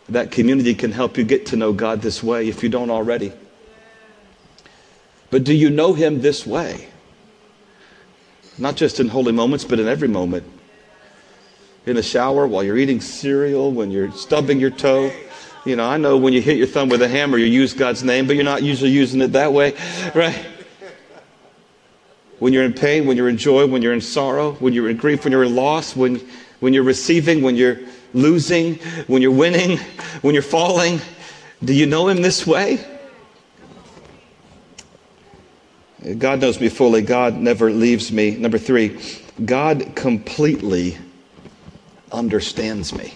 That 0.10 0.32
community 0.32 0.74
can 0.74 0.92
help 0.92 1.18
you 1.18 1.24
get 1.24 1.48
to 1.48 1.56
know 1.56 1.74
God 1.74 2.02
this 2.02 2.22
way 2.22 2.48
if 2.48 2.64
you 2.64 2.70
don't 2.70 2.90
already. 2.90 3.34
But 5.30 5.44
do 5.44 5.54
you 5.54 5.70
know 5.70 5.94
him 5.94 6.22
this 6.22 6.46
way? 6.46 6.88
Not 8.58 8.76
just 8.76 9.00
in 9.00 9.10
holy 9.10 9.32
moments, 9.32 9.66
but 9.66 9.80
in 9.80 9.88
every 9.88 10.08
moment. 10.08 10.46
In 11.86 11.96
the 11.96 12.04
shower, 12.04 12.48
while 12.48 12.64
you're 12.64 12.78
eating 12.78 13.02
cereal, 13.02 13.72
when 13.72 13.92
you're 13.92 14.12
stubbing 14.12 14.60
your 14.60 14.70
toe 14.70 15.12
you 15.68 15.76
know, 15.76 15.86
I 15.86 15.98
know 15.98 16.18
when 16.18 16.34
you 16.34 16.42
hit 16.42 16.58
your 16.58 16.68
thumb 16.68 16.90
with 16.90 17.02
a 17.02 17.08
hammer, 17.08 17.38
you 17.38 17.46
use 17.46 17.74
God's 17.74 18.04
name, 18.04 18.28
but 18.28 18.36
you're 18.36 18.46
not 18.46 18.64
usually 18.64 18.92
using 18.92 19.22
it 19.22 19.34
that 19.34 19.52
way, 19.52 19.74
right? 20.16 20.46
When 22.40 22.54
you're 22.54 22.64
in 22.64 22.74
pain, 22.74 23.06
when 23.06 23.18
you're 23.18 23.30
in 23.30 23.38
joy, 23.38 23.66
when 23.66 23.82
you're 23.82 23.94
in 23.94 24.02
sorrow, 24.02 24.54
when 24.54 24.74
you're 24.74 24.90
in 24.90 24.98
grief, 24.98 25.24
when 25.24 25.32
you're 25.32 25.44
in 25.44 25.56
loss, 25.56 25.96
when, 25.96 26.22
when 26.60 26.74
you're 26.74 26.84
receiving, 26.84 27.42
when 27.42 27.56
you're 27.56 27.80
losing, 28.14 28.76
when 29.08 29.22
you're 29.22 29.32
winning, 29.32 29.78
when 30.22 30.34
you're 30.34 30.44
falling, 30.44 31.02
do 31.64 31.74
you 31.74 31.86
know 31.86 32.08
Him 32.08 32.22
this 32.22 32.46
way? 32.46 32.86
God 36.18 36.40
knows 36.40 36.62
me 36.62 36.70
fully. 36.70 37.02
God 37.02 37.36
never 37.36 37.72
leaves 37.72 38.12
me. 38.12 38.38
Number 38.38 38.58
three, 38.58 39.00
God 39.44 39.96
completely 39.96 40.98
understands 42.12 42.94
me. 42.94 43.14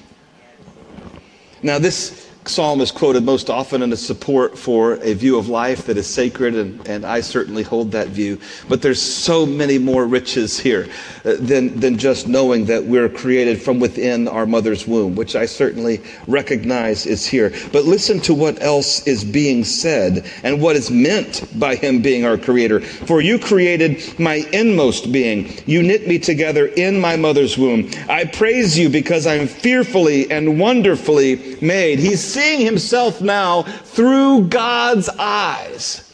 Now, 1.64 1.78
this 1.78 2.31
psalm 2.46 2.82
is 2.82 2.92
quoted 2.92 3.24
most 3.24 3.50
often 3.50 3.82
in 3.82 3.96
support 3.96 4.58
for 4.58 4.94
a 4.96 5.14
view 5.14 5.38
of 5.38 5.48
life 5.48 5.86
that 5.86 5.98
is 5.98 6.08
sacred, 6.08 6.56
and, 6.56 6.88
and 6.88 7.06
I 7.06 7.22
certainly 7.22 7.64
hold 7.64 7.92
that 7.92 8.08
view. 8.08 8.40
But 8.68 8.82
there's 8.82 9.02
so 9.02 9.46
many 9.46 9.78
more 9.78 10.06
riches 10.06 10.60
here 10.60 10.90
uh, 11.24 11.36
than, 11.40 11.80
than 11.80 11.98
just 11.98 12.28
knowing 12.28 12.66
that 12.66 12.84
we're 12.84 13.10
created 13.10 13.62
from 13.62 13.80
within 13.80 14.28
our 14.28 14.46
mother's 14.46 14.88
womb, 14.88 15.16
which 15.16 15.36
I 15.36 15.46
certainly 15.46 16.02
recognize 16.28 17.06
is 17.06 17.26
here. 17.26 17.54
But 17.72 17.86
listen 17.86 18.20
to 18.22 18.34
what 18.34 18.62
else 18.62 19.06
is 19.08 19.24
being 19.24 19.64
said 19.64 20.26
and 20.44 20.62
what 20.62 20.76
is 20.76 20.90
meant 20.90 21.48
by 21.60 21.76
Him 21.76 22.02
being 22.02 22.26
our 22.26 22.38
Creator. 22.38 22.82
For 22.82 23.22
you 23.22 23.38
created 23.38 24.20
my 24.20 24.46
inmost 24.52 25.12
being. 25.12 25.54
You 25.66 25.84
knit 25.84 26.08
me 26.08 26.18
together 26.18 26.68
in 26.68 27.00
my 27.00 27.18
mother's 27.18 27.58
womb. 27.58 27.92
I 28.10 28.26
praise 28.26 28.78
you 28.78 28.90
because 28.90 29.28
I'm 29.28 29.48
fearfully 29.48 30.30
and 30.32 30.60
wonderfully 30.60 31.58
made. 31.62 32.00
He's 32.00 32.31
seeing 32.32 32.65
himself 32.65 33.22
now 33.22 33.63
through 33.63 34.48
God's 34.48 35.10
eyes. 35.10 36.08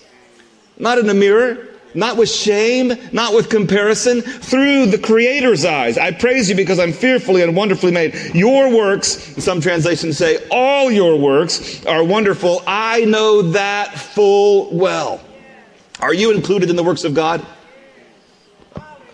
Not 0.77 0.97
in 0.97 1.09
a 1.09 1.13
mirror, 1.13 1.67
not 1.93 2.17
with 2.17 2.29
shame, 2.29 2.93
not 3.11 3.33
with 3.33 3.49
comparison, 3.49 4.21
through 4.21 4.85
the 4.87 4.99
Creator's 4.99 5.65
eyes. 5.65 5.97
I 5.97 6.11
praise 6.11 6.49
you 6.49 6.55
because 6.55 6.79
I'm 6.79 6.93
fearfully 6.93 7.41
and 7.41 7.55
wonderfully 7.55 7.91
made. 7.91 8.13
Your 8.35 8.75
works, 8.75 9.07
some 9.43 9.59
translations 9.59 10.17
say, 10.17 10.47
all 10.51 10.91
your 10.91 11.17
works 11.17 11.85
are 11.85 12.03
wonderful. 12.03 12.61
I 12.67 13.05
know 13.05 13.41
that 13.41 13.97
full 13.97 14.75
well. 14.75 15.19
Are 15.99 16.13
you 16.13 16.31
included 16.31 16.69
in 16.69 16.75
the 16.75 16.83
works 16.83 17.03
of 17.03 17.15
God? 17.15 17.45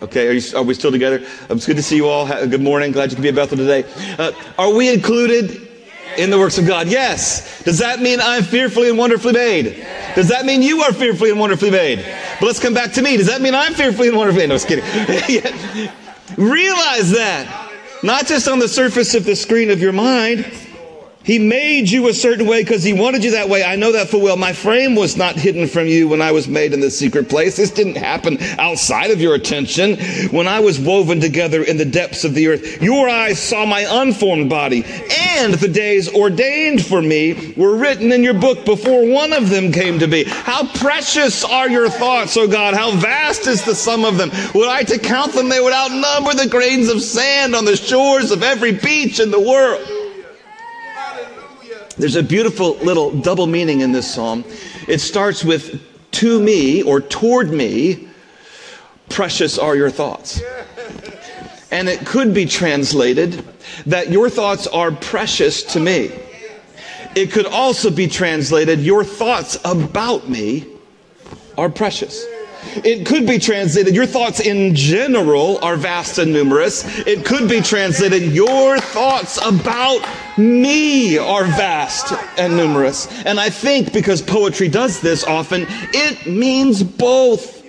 Okay, 0.01 0.27
are, 0.27 0.33
you, 0.33 0.57
are 0.57 0.63
we 0.63 0.73
still 0.73 0.91
together? 0.91 1.25
It's 1.49 1.65
good 1.65 1.77
to 1.77 1.83
see 1.83 1.95
you 1.95 2.07
all. 2.07 2.27
Good 2.27 2.61
morning. 2.61 2.91
Glad 2.91 3.11
you 3.11 3.15
could 3.15 3.23
be 3.23 3.29
at 3.29 3.35
Bethel 3.35 3.55
today. 3.55 3.85
Uh, 4.19 4.33
are 4.57 4.73
we 4.73 4.93
included 4.93 5.69
in 6.17 6.29
the 6.29 6.37
works 6.37 6.57
of 6.57 6.67
God? 6.67 6.87
Yes. 6.87 7.63
Does 7.63 7.79
that 7.79 7.99
mean 7.99 8.19
I'm 8.21 8.43
fearfully 8.43 8.89
and 8.89 8.97
wonderfully 8.97 9.33
made? 9.33 9.85
Does 10.15 10.29
that 10.29 10.45
mean 10.45 10.61
you 10.61 10.81
are 10.81 10.93
fearfully 10.93 11.31
and 11.31 11.39
wonderfully 11.39 11.71
made? 11.71 11.99
But 12.39 12.47
let's 12.47 12.59
come 12.59 12.73
back 12.73 12.93
to 12.93 13.01
me. 13.01 13.17
Does 13.17 13.27
that 13.27 13.41
mean 13.41 13.55
I'm 13.55 13.73
fearfully 13.73 14.09
and 14.09 14.17
wonderfully 14.17 14.47
made? 14.47 14.49
No, 14.49 14.53
I 14.53 14.55
was 14.55 14.65
kidding. 14.65 15.91
Realize 16.37 17.11
that. 17.11 17.71
Not 18.03 18.27
just 18.27 18.47
on 18.47 18.59
the 18.59 18.67
surface 18.67 19.15
of 19.15 19.23
the 19.23 19.35
screen 19.35 19.71
of 19.71 19.79
your 19.79 19.93
mind. 19.93 20.45
He 21.23 21.39
made 21.39 21.89
you 21.89 22.09
a 22.09 22.13
certain 22.13 22.47
way 22.47 22.63
because 22.63 22.83
he 22.83 22.91
wanted 22.91 23.23
you 23.23 23.31
that 23.31 23.47
way. 23.47 23.63
I 23.63 23.77
know 23.77 23.93
that 23.93 24.09
full 24.09 24.19
well. 24.21 24.35
My 24.35 24.51
frame 24.51 24.93
was 24.93 25.15
not 25.15 25.37
hidden 25.37 25.67
from 25.67 25.87
you 25.87 26.09
when 26.09 26.21
I 26.21 26.33
was 26.33 26.49
made 26.49 26.73
in 26.73 26.81
the 26.81 26.91
secret 26.91 27.29
place. 27.29 27.55
This 27.55 27.71
didn't 27.71 27.95
happen 27.95 28.37
outside 28.59 29.09
of 29.09 29.21
your 29.21 29.33
attention. 29.33 29.97
When 30.31 30.49
I 30.49 30.59
was 30.59 30.81
woven 30.81 31.21
together 31.21 31.63
in 31.63 31.77
the 31.77 31.85
depths 31.85 32.25
of 32.25 32.33
the 32.33 32.49
earth, 32.49 32.81
your 32.81 33.07
eyes 33.07 33.39
saw 33.39 33.65
my 33.65 33.85
unformed 33.89 34.49
body 34.49 34.83
and 35.37 35.53
the 35.53 35.67
days 35.69 36.13
ordained 36.13 36.85
for 36.85 37.01
me 37.01 37.53
were 37.55 37.77
written 37.77 38.11
in 38.11 38.21
your 38.21 38.33
book 38.33 38.65
before 38.65 39.09
one 39.09 39.31
of 39.31 39.49
them 39.49 39.71
came 39.71 39.99
to 39.99 40.07
be. 40.07 40.25
How 40.25 40.67
precious 40.73 41.45
are 41.45 41.69
your 41.69 41.89
thoughts, 41.89 42.35
O 42.35 42.47
God? 42.47 42.73
How 42.73 42.91
vast 42.97 43.47
is 43.47 43.63
the 43.63 43.75
sum 43.75 44.03
of 44.03 44.17
them? 44.17 44.29
Were 44.53 44.67
I 44.67 44.83
to 44.83 44.99
count 44.99 45.31
them, 45.31 45.47
they 45.47 45.61
would 45.61 45.73
outnumber 45.73 46.33
the 46.33 46.49
grains 46.49 46.89
of 46.89 47.01
sand 47.01 47.55
on 47.55 47.63
the 47.63 47.77
shores 47.77 48.31
of 48.31 48.43
every 48.43 48.73
beach 48.73 49.21
in 49.21 49.31
the 49.31 49.39
world. 49.39 50.02
There's 51.97 52.15
a 52.15 52.23
beautiful 52.23 52.75
little 52.77 53.11
double 53.11 53.45
meaning 53.45 53.81
in 53.81 53.91
this 53.91 54.11
psalm. 54.11 54.43
It 54.87 54.99
starts 54.99 55.43
with 55.43 55.81
to 56.13 56.41
me 56.41 56.81
or 56.81 57.01
toward 57.01 57.51
me, 57.51 58.07
precious 59.09 59.57
are 59.57 59.75
your 59.75 59.89
thoughts. 59.89 60.41
And 61.71 61.89
it 61.89 62.05
could 62.05 62.33
be 62.33 62.45
translated 62.45 63.45
that 63.85 64.09
your 64.11 64.29
thoughts 64.29 64.67
are 64.67 64.91
precious 64.91 65.63
to 65.73 65.79
me. 65.79 66.11
It 67.15 67.31
could 67.31 67.45
also 67.45 67.91
be 67.91 68.07
translated, 68.07 68.79
your 68.79 69.03
thoughts 69.03 69.57
about 69.63 70.29
me 70.29 70.65
are 71.57 71.69
precious. 71.69 72.25
It 72.77 73.05
could 73.05 73.27
be 73.27 73.39
translated, 73.39 73.93
your 73.93 74.05
thoughts 74.05 74.39
in 74.39 74.75
general 74.75 75.59
are 75.63 75.75
vast 75.75 76.17
and 76.17 76.33
numerous. 76.33 76.83
It 77.05 77.25
could 77.25 77.47
be 77.49 77.61
translated, 77.61 78.31
your 78.31 78.79
thoughts 78.79 79.37
about 79.37 80.07
me 80.37 81.17
are 81.17 81.43
vast 81.43 82.13
and 82.37 82.57
numerous. 82.57 83.07
And 83.25 83.39
I 83.39 83.49
think 83.49 83.93
because 83.93 84.21
poetry 84.21 84.69
does 84.69 85.01
this 85.01 85.23
often, 85.23 85.65
it 85.69 86.25
means 86.25 86.83
both. 86.83 87.61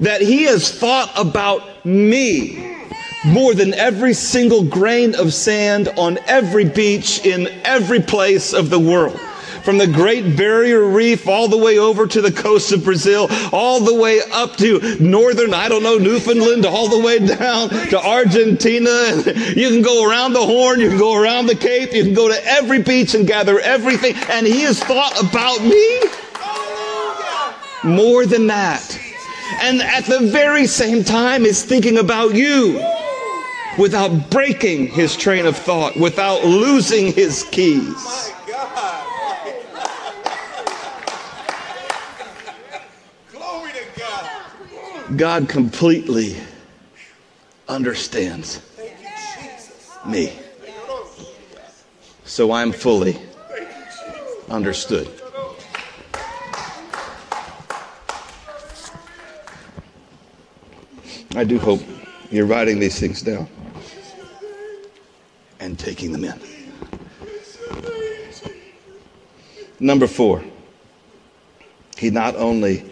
That 0.00 0.20
he 0.20 0.44
has 0.44 0.76
thought 0.76 1.12
about 1.16 1.86
me 1.86 2.76
more 3.24 3.54
than 3.54 3.72
every 3.74 4.12
single 4.12 4.64
grain 4.64 5.14
of 5.14 5.32
sand 5.32 5.88
on 5.96 6.18
every 6.26 6.64
beach 6.64 7.24
in 7.24 7.46
every 7.64 8.00
place 8.00 8.52
of 8.52 8.70
the 8.70 8.78
world 8.78 9.18
from 9.64 9.78
the 9.78 9.86
Great 9.86 10.36
Barrier 10.36 10.84
Reef 10.84 11.26
all 11.26 11.48
the 11.48 11.56
way 11.56 11.78
over 11.78 12.06
to 12.06 12.20
the 12.20 12.30
coast 12.30 12.70
of 12.70 12.84
Brazil, 12.84 13.28
all 13.50 13.80
the 13.80 13.94
way 13.94 14.20
up 14.30 14.56
to 14.58 14.96
northern, 15.00 15.54
I 15.54 15.70
don't 15.70 15.82
know, 15.82 15.96
Newfoundland, 15.96 16.66
all 16.66 16.88
the 16.88 16.98
way 16.98 17.18
down 17.18 17.70
to 17.70 17.98
Argentina. 17.98 18.90
You 19.56 19.70
can 19.70 19.82
go 19.82 20.08
around 20.08 20.34
the 20.34 20.44
Horn, 20.44 20.80
you 20.80 20.90
can 20.90 20.98
go 20.98 21.14
around 21.14 21.46
the 21.46 21.56
Cape, 21.56 21.94
you 21.94 22.04
can 22.04 22.12
go 22.12 22.28
to 22.28 22.44
every 22.44 22.82
beach 22.82 23.14
and 23.14 23.26
gather 23.26 23.58
everything. 23.58 24.14
And 24.28 24.46
He 24.46 24.60
has 24.62 24.78
thought 24.78 25.18
about 25.18 25.62
me 25.62 26.00
more 27.84 28.26
than 28.26 28.46
that. 28.48 29.00
And 29.62 29.80
at 29.80 30.04
the 30.04 30.20
very 30.30 30.66
same 30.66 31.04
time 31.04 31.46
is 31.46 31.62
thinking 31.62 31.96
about 31.96 32.34
you 32.34 32.74
without 33.78 34.30
breaking 34.30 34.88
his 34.88 35.16
train 35.16 35.46
of 35.46 35.56
thought, 35.56 35.96
without 35.96 36.44
losing 36.44 37.12
his 37.12 37.44
keys. 37.44 38.32
God 45.16 45.50
completely 45.50 46.36
understands 47.68 48.60
me. 50.06 50.32
So 52.24 52.52
I'm 52.52 52.72
fully 52.72 53.18
understood. 54.48 55.08
I 61.36 61.44
do 61.44 61.58
hope 61.58 61.82
you're 62.30 62.46
writing 62.46 62.78
these 62.78 62.98
things 62.98 63.20
down 63.20 63.46
and 65.60 65.78
taking 65.78 66.12
them 66.12 66.24
in. 66.24 66.40
Number 69.80 70.06
four, 70.06 70.42
he 71.98 72.08
not 72.10 72.36
only 72.36 72.90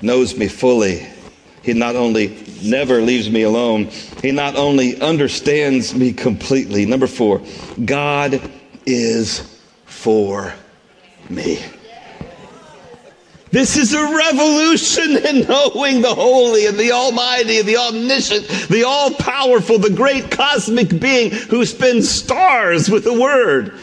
knows 0.00 0.36
me 0.36 0.46
fully, 0.46 1.06
he 1.62 1.74
not 1.74 1.96
only 1.96 2.36
never 2.62 3.02
leaves 3.02 3.30
me 3.30 3.42
alone, 3.42 3.90
He 4.22 4.32
not 4.32 4.56
only 4.56 5.00
understands 5.00 5.94
me 5.94 6.12
completely. 6.12 6.86
Number 6.86 7.06
four, 7.06 7.42
God 7.84 8.40
is 8.86 9.60
for 9.84 10.54
me. 11.28 11.62
This 13.50 13.76
is 13.76 13.92
a 13.94 14.16
revolution 14.16 15.16
in 15.16 15.48
knowing 15.48 16.02
the 16.02 16.14
holy 16.14 16.66
and 16.66 16.78
the 16.78 16.92
almighty, 16.92 17.62
the 17.62 17.78
omniscient, 17.78 18.46
the 18.68 18.84
all 18.84 19.12
powerful, 19.14 19.78
the 19.78 19.90
great 19.90 20.30
cosmic 20.30 21.00
being 21.00 21.30
who 21.32 21.64
spins 21.66 22.08
stars 22.08 22.88
with 22.88 23.06
a 23.06 23.12
word. 23.12 23.76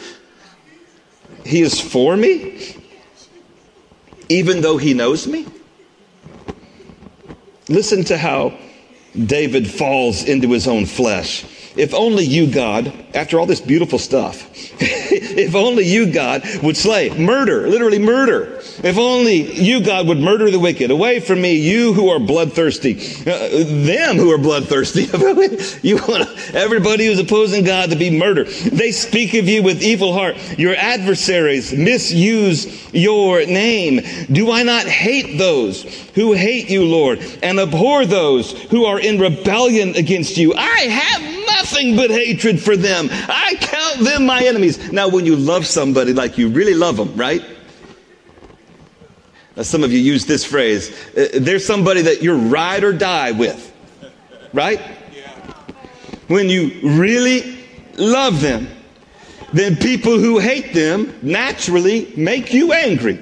He 1.44 1.60
is 1.60 1.78
for 1.78 2.16
me, 2.16 2.76
even 4.30 4.62
though 4.62 4.78
he 4.78 4.94
knows 4.94 5.26
me. 5.26 5.46
Listen 7.68 8.02
to 8.04 8.16
how 8.16 8.56
David 9.14 9.68
falls 9.70 10.24
into 10.24 10.50
his 10.50 10.66
own 10.66 10.86
flesh. 10.86 11.44
If 11.78 11.94
only 11.94 12.24
you, 12.24 12.50
God, 12.50 12.92
after 13.14 13.38
all 13.38 13.46
this 13.46 13.60
beautiful 13.60 14.00
stuff, 14.00 14.50
if 14.80 15.54
only 15.54 15.84
you, 15.84 16.10
God, 16.10 16.42
would 16.60 16.76
slay, 16.76 17.10
murder, 17.10 17.68
literally 17.68 18.00
murder. 18.00 18.56
If 18.82 18.98
only 18.98 19.52
you, 19.52 19.80
God, 19.80 20.08
would 20.08 20.18
murder 20.18 20.50
the 20.50 20.58
wicked. 20.58 20.90
Away 20.90 21.20
from 21.20 21.40
me, 21.40 21.54
you 21.54 21.92
who 21.92 22.08
are 22.08 22.18
bloodthirsty. 22.18 22.96
Uh, 23.20 23.64
them 23.84 24.16
who 24.16 24.32
are 24.32 24.38
bloodthirsty. 24.38 25.02
you 25.88 25.98
want 25.98 26.28
everybody 26.52 27.06
who's 27.06 27.20
opposing 27.20 27.62
God 27.62 27.90
to 27.90 27.96
be 27.96 28.10
murdered. 28.10 28.48
They 28.48 28.90
speak 28.90 29.34
of 29.34 29.48
you 29.48 29.62
with 29.62 29.80
evil 29.80 30.12
heart. 30.12 30.36
Your 30.58 30.74
adversaries 30.74 31.72
misuse 31.72 32.92
your 32.92 33.46
name. 33.46 34.00
Do 34.32 34.50
I 34.50 34.64
not 34.64 34.86
hate 34.86 35.38
those 35.38 35.84
who 36.16 36.32
hate 36.32 36.68
you, 36.68 36.84
Lord, 36.84 37.20
and 37.40 37.60
abhor 37.60 38.04
those 38.04 38.50
who 38.64 38.84
are 38.84 38.98
in 38.98 39.20
rebellion 39.20 39.94
against 39.94 40.36
you? 40.36 40.54
I 40.54 40.80
have 40.80 41.37
nothing 41.52 41.96
but 41.96 42.10
hatred 42.10 42.60
for 42.60 42.76
them. 42.76 43.08
I 43.10 43.56
count 43.60 44.04
them 44.04 44.26
my 44.26 44.44
enemies. 44.44 44.92
Now, 44.92 45.08
when 45.08 45.26
you 45.26 45.36
love 45.36 45.66
somebody 45.66 46.12
like 46.12 46.38
you 46.38 46.48
really 46.48 46.74
love 46.74 46.96
them, 46.96 47.14
right? 47.16 47.42
Now, 49.56 49.62
some 49.62 49.82
of 49.82 49.92
you 49.92 49.98
use 49.98 50.24
this 50.24 50.44
phrase. 50.44 50.90
Uh, 51.16 51.28
there's 51.34 51.66
somebody 51.66 52.02
that 52.02 52.22
you're 52.22 52.36
ride 52.36 52.84
or 52.84 52.92
die 52.92 53.32
with, 53.32 53.72
right? 54.52 54.80
When 56.28 56.48
you 56.48 56.78
really 56.82 57.58
love 57.96 58.40
them, 58.40 58.68
then 59.52 59.76
people 59.76 60.18
who 60.18 60.38
hate 60.38 60.74
them 60.74 61.18
naturally 61.22 62.12
make 62.16 62.52
you 62.52 62.72
angry. 62.72 63.18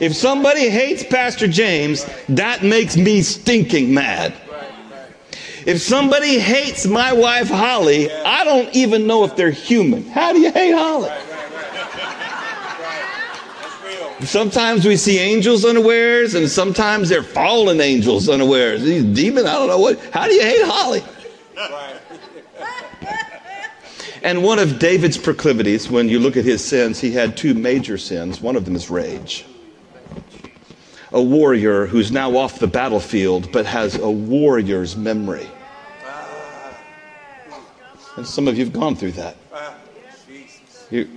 If 0.00 0.14
somebody 0.14 0.70
hates 0.70 1.04
Pastor 1.04 1.48
James, 1.48 2.06
that 2.28 2.62
makes 2.62 2.96
me 2.96 3.22
stinking 3.22 3.92
mad. 3.92 4.34
If 5.66 5.80
somebody 5.80 6.38
hates 6.38 6.86
my 6.86 7.12
wife 7.12 7.48
Holly, 7.48 8.12
I 8.12 8.44
don't 8.44 8.74
even 8.74 9.06
know 9.06 9.24
if 9.24 9.34
they're 9.34 9.50
human. 9.50 10.04
How 10.06 10.32
do 10.32 10.40
you 10.40 10.52
hate 10.52 10.72
Holly? 10.72 11.10
Sometimes 14.20 14.86
we 14.86 14.96
see 14.96 15.18
angels 15.18 15.64
unawares, 15.64 16.34
and 16.34 16.48
sometimes 16.48 17.08
they're 17.08 17.22
fallen 17.22 17.80
angels 17.80 18.28
unawares. 18.28 18.82
These 18.82 19.04
demons, 19.04 19.46
I 19.46 19.52
don't 19.54 19.68
know 19.68 19.78
what. 19.78 19.98
How 20.12 20.26
do 20.26 20.34
you 20.34 20.42
hate 20.42 20.64
Holly? 20.64 21.02
And 24.22 24.42
one 24.42 24.58
of 24.58 24.78
David's 24.78 25.18
proclivities, 25.18 25.90
when 25.90 26.08
you 26.08 26.18
look 26.18 26.38
at 26.38 26.44
his 26.46 26.64
sins, 26.64 26.98
he 26.98 27.10
had 27.10 27.36
two 27.36 27.52
major 27.52 27.98
sins. 27.98 28.40
One 28.40 28.56
of 28.56 28.64
them 28.64 28.74
is 28.74 28.88
rage. 28.88 29.44
A 31.12 31.22
warrior 31.22 31.86
who's 31.86 32.10
now 32.10 32.36
off 32.36 32.58
the 32.58 32.66
battlefield 32.66 33.52
but 33.52 33.66
has 33.66 33.96
a 33.96 34.10
warrior's 34.10 34.96
memory. 34.96 35.46
And 38.16 38.26
some 38.26 38.46
of 38.48 38.56
you 38.56 38.64
have 38.64 38.72
gone 38.72 38.94
through 38.94 39.12
that. 39.12 39.36
You, 40.90 41.08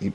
you 0.00 0.12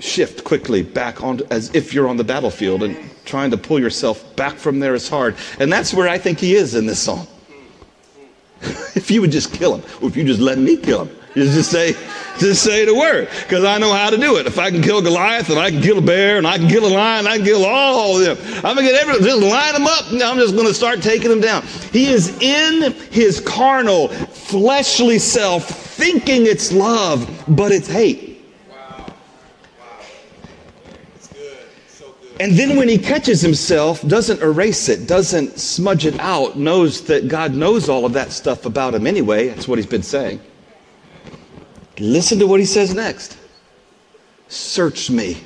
shift 0.00 0.44
quickly 0.44 0.82
back 0.82 1.22
on 1.22 1.40
as 1.50 1.74
if 1.74 1.94
you're 1.94 2.08
on 2.08 2.16
the 2.16 2.24
battlefield 2.24 2.82
and 2.82 2.96
trying 3.24 3.50
to 3.52 3.56
pull 3.56 3.78
yourself 3.78 4.34
back 4.36 4.56
from 4.56 4.80
there 4.80 4.94
is 4.94 5.08
hard. 5.08 5.36
And 5.58 5.72
that's 5.72 5.94
where 5.94 6.08
I 6.08 6.18
think 6.18 6.40
he 6.40 6.54
is 6.54 6.74
in 6.74 6.86
this 6.86 6.98
song. 7.00 7.26
if 8.94 9.10
you 9.10 9.20
would 9.20 9.30
just 9.30 9.52
kill 9.52 9.76
him, 9.76 9.84
or 10.02 10.08
if 10.08 10.16
you 10.16 10.24
just 10.24 10.40
let 10.40 10.58
me 10.58 10.76
kill 10.76 11.04
him, 11.04 11.16
just 11.34 11.70
say, 11.70 11.92
just 12.38 12.62
say 12.62 12.84
the 12.84 12.94
word, 12.94 13.28
because 13.42 13.64
I 13.64 13.78
know 13.78 13.92
how 13.92 14.10
to 14.10 14.16
do 14.16 14.36
it. 14.38 14.46
If 14.46 14.58
I 14.58 14.70
can 14.70 14.82
kill 14.82 15.00
Goliath, 15.00 15.48
and 15.48 15.58
I 15.58 15.70
can 15.70 15.80
kill 15.80 15.98
a 15.98 16.02
bear, 16.02 16.38
and 16.38 16.46
I 16.46 16.58
can 16.58 16.68
kill 16.68 16.84
a 16.86 16.92
lion, 16.92 17.26
I 17.26 17.36
can 17.36 17.46
kill 17.46 17.64
all 17.64 18.18
of 18.18 18.24
them. 18.24 18.64
I'm 18.64 18.74
gonna 18.74 18.82
get 18.82 19.00
everything, 19.00 19.24
just 19.24 19.42
line 19.42 19.74
them 19.74 19.86
up, 19.86 20.10
and 20.10 20.22
I'm 20.22 20.38
just 20.38 20.56
gonna 20.56 20.74
start 20.74 21.02
taking 21.02 21.30
them 21.30 21.40
down. 21.40 21.62
He 21.92 22.06
is 22.06 22.36
in 22.40 22.92
his 23.10 23.40
carnal, 23.40 24.08
fleshly 24.08 25.18
self 25.18 25.68
thinking 25.68 26.46
it's 26.46 26.72
love, 26.72 27.44
but 27.46 27.70
it's 27.70 27.88
hate. 27.88 28.42
Wow. 28.70 29.06
Wow. 29.06 29.14
It's 31.14 31.28
good. 31.28 31.58
So 31.86 32.14
good. 32.22 32.40
And 32.40 32.54
then 32.54 32.76
when 32.76 32.88
he 32.88 32.98
catches 32.98 33.40
himself, 33.40 34.02
doesn't 34.08 34.40
erase 34.42 34.88
it, 34.88 35.06
doesn't 35.06 35.60
smudge 35.60 36.06
it 36.06 36.18
out, 36.18 36.58
knows 36.58 37.02
that 37.04 37.28
God 37.28 37.54
knows 37.54 37.88
all 37.88 38.04
of 38.04 38.14
that 38.14 38.32
stuff 38.32 38.64
about 38.66 38.94
him 38.94 39.06
anyway. 39.06 39.48
That's 39.48 39.68
what 39.68 39.78
he's 39.78 39.86
been 39.86 40.02
saying. 40.02 40.40
Listen 42.00 42.38
to 42.38 42.46
what 42.46 42.60
he 42.60 42.66
says 42.66 42.94
next. 42.94 43.36
Search 44.48 45.10
me. 45.10 45.42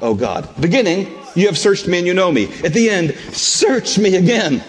Oh 0.00 0.14
God. 0.14 0.48
Beginning, 0.60 1.16
you 1.34 1.46
have 1.46 1.56
searched 1.56 1.86
me 1.86 1.98
and 1.98 2.06
you 2.06 2.14
know 2.14 2.30
me. 2.30 2.52
At 2.64 2.74
the 2.74 2.90
end, 2.90 3.14
search 3.32 3.98
me 3.98 4.16
again. 4.16 4.62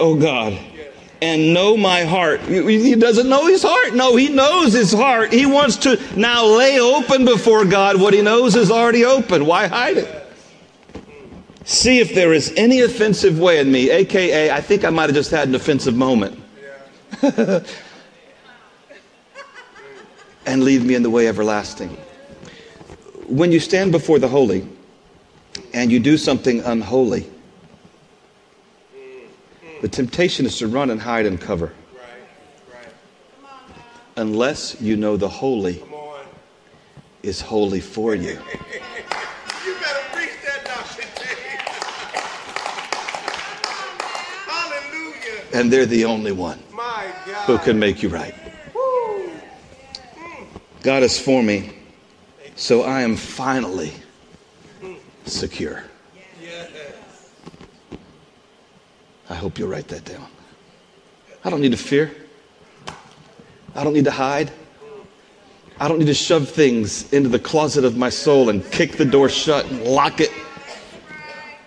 Oh 0.00 0.16
God 0.16 0.58
and 1.24 1.54
know 1.54 1.74
my 1.74 2.04
heart. 2.04 2.42
He 2.42 2.94
doesn't 2.96 3.28
know 3.30 3.46
his 3.46 3.62
heart. 3.62 3.94
No, 3.94 4.14
he 4.14 4.28
knows 4.28 4.74
his 4.74 4.92
heart. 4.92 5.32
He 5.32 5.46
wants 5.46 5.76
to 5.78 5.98
now 6.16 6.44
lay 6.44 6.78
open 6.78 7.24
before 7.24 7.64
God 7.64 7.98
what 7.98 8.12
he 8.12 8.20
knows 8.20 8.54
is 8.56 8.70
already 8.70 9.06
open. 9.06 9.46
Why 9.46 9.66
hide 9.66 9.96
it? 9.96 10.26
See 11.64 11.98
if 11.98 12.14
there 12.14 12.34
is 12.34 12.52
any 12.58 12.82
offensive 12.82 13.38
way 13.38 13.58
in 13.58 13.72
me, 13.72 13.88
aka, 13.88 14.50
I 14.50 14.60
think 14.60 14.84
I 14.84 14.90
might 14.90 15.04
have 15.04 15.14
just 15.14 15.30
had 15.30 15.48
an 15.48 15.54
offensive 15.54 15.94
moment. 15.96 16.38
and 20.46 20.62
lead 20.62 20.82
me 20.82 20.94
in 20.94 21.02
the 21.02 21.10
way 21.10 21.28
everlasting. 21.28 21.90
When 23.26 23.52
you 23.52 23.60
stand 23.60 23.92
before 23.92 24.18
the 24.18 24.28
holy 24.28 24.66
and 25.72 25.90
you 25.90 25.98
do 25.98 26.16
something 26.16 26.60
unholy, 26.60 27.26
the 29.80 29.88
temptation 29.88 30.46
is 30.46 30.58
to 30.58 30.66
run 30.66 30.90
and 30.90 31.00
hide 31.00 31.26
and 31.26 31.40
cover. 31.40 31.72
Unless 34.16 34.80
you 34.80 34.96
know 34.96 35.16
the 35.16 35.28
holy 35.28 35.82
is 37.22 37.40
holy 37.40 37.80
for 37.80 38.14
you. 38.14 38.30
You 38.30 39.74
better 39.80 40.04
preach 40.12 40.30
that 40.44 40.62
doctrine. 40.64 41.08
Hallelujah. 44.46 45.42
And 45.54 45.72
they're 45.72 45.86
the 45.86 46.04
only 46.04 46.32
one 46.32 46.58
who 47.46 47.58
can 47.58 47.78
make 47.78 48.02
you 48.02 48.08
right. 48.08 48.34
God 50.84 51.02
is 51.02 51.18
for 51.18 51.42
me, 51.42 51.72
so 52.56 52.82
I 52.82 53.00
am 53.00 53.16
finally 53.16 53.90
secure. 55.24 55.82
I 59.30 59.34
hope 59.34 59.58
you'll 59.58 59.70
write 59.70 59.88
that 59.88 60.04
down. 60.04 60.26
I 61.42 61.48
don't 61.48 61.62
need 61.62 61.70
to 61.72 61.78
fear. 61.78 62.14
I 63.74 63.82
don't 63.82 63.94
need 63.94 64.04
to 64.04 64.10
hide. 64.10 64.52
I 65.80 65.88
don't 65.88 65.98
need 65.98 66.08
to 66.08 66.14
shove 66.14 66.50
things 66.50 67.10
into 67.14 67.30
the 67.30 67.38
closet 67.38 67.86
of 67.86 67.96
my 67.96 68.10
soul 68.10 68.50
and 68.50 68.62
kick 68.70 68.98
the 68.98 69.06
door 69.06 69.30
shut 69.30 69.64
and 69.64 69.84
lock 69.84 70.20
it, 70.20 70.32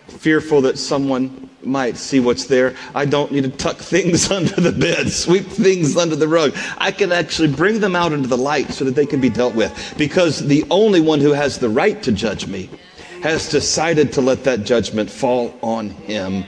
fearful 0.10 0.62
that 0.62 0.78
someone 0.78 1.47
might 1.68 1.98
see 1.98 2.20
what's 2.20 2.46
there. 2.46 2.76
I 2.96 3.06
don't 3.06 3.32
need 3.32 3.44
to 3.44 3.50
tuck 3.50 3.78
things 3.78 4.32
under 4.38 4.60
the 4.60 4.72
bed, 4.72 5.12
sweep 5.12 5.46
things 5.46 5.96
under 5.98 6.16
the 6.16 6.28
rug. 6.28 6.56
I 6.78 6.92
can 6.92 7.12
actually 7.12 7.50
bring 7.50 7.80
them 7.80 7.96
out 7.96 8.14
into 8.14 8.28
the 8.28 8.38
light 8.38 8.72
so 8.72 8.86
that 8.86 8.96
they 8.96 9.06
can 9.06 9.22
be 9.22 9.30
dealt 9.30 9.56
with 9.56 9.96
because 9.98 10.46
the 10.48 10.66
only 10.70 11.02
one 11.02 11.20
who 11.20 11.34
has 11.34 11.60
the 11.60 11.70
right 11.70 12.02
to 12.04 12.12
judge 12.12 12.48
me 12.48 12.70
has 13.22 13.50
decided 13.50 14.14
to 14.14 14.22
let 14.22 14.44
that 14.44 14.64
judgment 14.64 15.10
fall 15.10 15.58
on 15.62 15.90
him, 15.90 16.46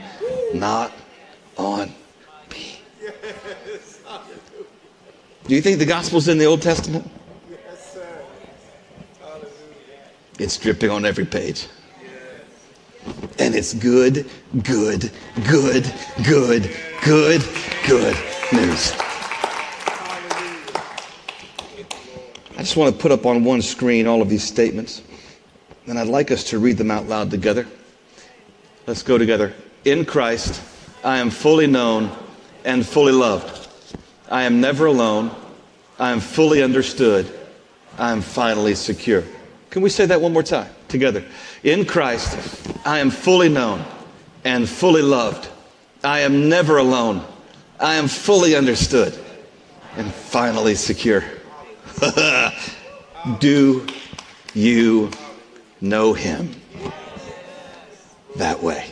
not 0.54 0.92
on 1.56 1.92
me. 2.50 2.80
Do 5.46 5.54
you 5.54 5.60
think 5.60 5.78
the 5.78 5.86
gospel's 5.86 6.28
in 6.28 6.38
the 6.38 6.44
Old 6.44 6.62
Testament? 6.62 7.10
Yes, 7.50 7.94
sir. 7.94 8.22
It's 10.38 10.56
dripping 10.56 10.90
on 10.90 11.04
every 11.04 11.26
page. 11.26 11.66
And 13.38 13.54
it's 13.54 13.74
good, 13.74 14.28
good, 14.62 15.10
good, 15.48 15.92
good, 16.24 16.70
good, 17.04 17.42
good 17.86 18.16
news. 18.52 18.92
I 22.56 22.62
just 22.62 22.76
want 22.76 22.94
to 22.94 23.00
put 23.00 23.10
up 23.10 23.24
on 23.24 23.44
one 23.44 23.62
screen 23.62 24.06
all 24.06 24.20
of 24.20 24.28
these 24.28 24.44
statements, 24.44 25.02
and 25.86 25.98
I'd 25.98 26.08
like 26.08 26.30
us 26.30 26.44
to 26.50 26.58
read 26.58 26.76
them 26.76 26.90
out 26.90 27.06
loud 27.06 27.30
together. 27.30 27.66
Let's 28.86 29.02
go 29.02 29.16
together. 29.16 29.54
In 29.84 30.04
Christ, 30.04 30.60
I 31.02 31.18
am 31.18 31.30
fully 31.30 31.66
known 31.66 32.10
and 32.64 32.84
fully 32.84 33.12
loved. 33.12 33.68
I 34.30 34.42
am 34.42 34.60
never 34.60 34.86
alone. 34.86 35.30
I 35.98 36.10
am 36.10 36.20
fully 36.20 36.62
understood. 36.62 37.32
I 37.98 38.12
am 38.12 38.20
finally 38.20 38.74
secure. 38.74 39.24
Can 39.70 39.82
we 39.82 39.88
say 39.88 40.06
that 40.06 40.20
one 40.20 40.32
more 40.32 40.42
time 40.42 40.70
together? 40.90 41.24
In 41.62 41.84
Christ, 41.84 42.36
I 42.84 42.98
am 42.98 43.10
fully 43.10 43.48
known 43.48 43.84
and 44.44 44.68
fully 44.68 45.02
loved. 45.02 45.48
I 46.04 46.20
am 46.20 46.48
never 46.48 46.78
alone. 46.78 47.24
I 47.78 47.94
am 47.94 48.08
fully 48.08 48.54
understood 48.54 49.18
and 49.96 50.12
finally 50.12 50.74
secure. 50.74 51.24
Do 53.38 53.86
you 54.54 55.10
know 55.80 56.12
him 56.12 56.54
that 58.36 58.62
way? 58.62 58.86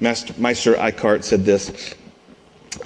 Master, 0.00 0.32
Meister 0.38 0.76
Eckhart 0.76 1.24
said 1.24 1.44
this 1.44 1.94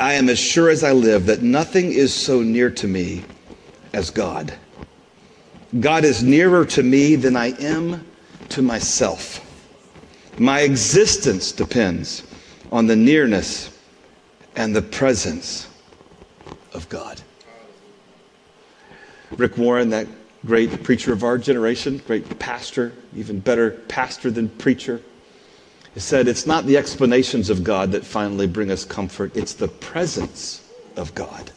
I 0.01 0.15
am 0.15 0.29
as 0.29 0.39
sure 0.39 0.71
as 0.71 0.83
I 0.83 0.93
live 0.93 1.27
that 1.27 1.43
nothing 1.43 1.93
is 1.93 2.15
so 2.15 2.41
near 2.43 2.71
to 2.71 2.89
me 2.89 3.23
as 3.93 4.11
God. 4.11 4.53
God 5.81 6.05
is 6.05 6.23
nearer 6.23 6.65
to 6.67 6.83
me 6.83 7.17
than 7.17 7.37
I 7.37 7.53
am 7.61 8.07
to 8.51 8.63
myself. 8.63 9.41
My 10.39 10.61
existence 10.61 11.53
depends 11.53 12.25
on 12.71 12.87
the 12.87 12.97
nearness 12.97 13.79
and 14.57 14.75
the 14.75 14.83
presence 14.83 15.69
of 16.75 16.89
God. 16.89 17.21
Rick 19.37 19.57
Warren, 19.57 19.91
that 19.91 20.07
great 20.45 20.83
preacher 20.83 21.13
of 21.13 21.25
our 21.25 21.39
generation, 21.39 22.03
great 22.07 22.39
pastor, 22.39 22.93
even 23.17 23.41
better 23.41 23.71
pastor 23.89 24.31
than 24.31 24.49
preacher, 24.49 25.01
he 25.95 26.01
said, 26.01 26.29
It's 26.29 26.47
not 26.47 26.67
the 26.67 26.77
explanations 26.77 27.51
of 27.51 27.65
God 27.65 27.93
that 27.93 28.05
finally 28.05 28.47
bring 28.47 28.71
us 28.71 28.85
comfort, 28.85 29.37
it's 29.37 29.55
the 29.55 29.69
presence 29.69 30.69
of 30.97 31.15
God 31.15 31.51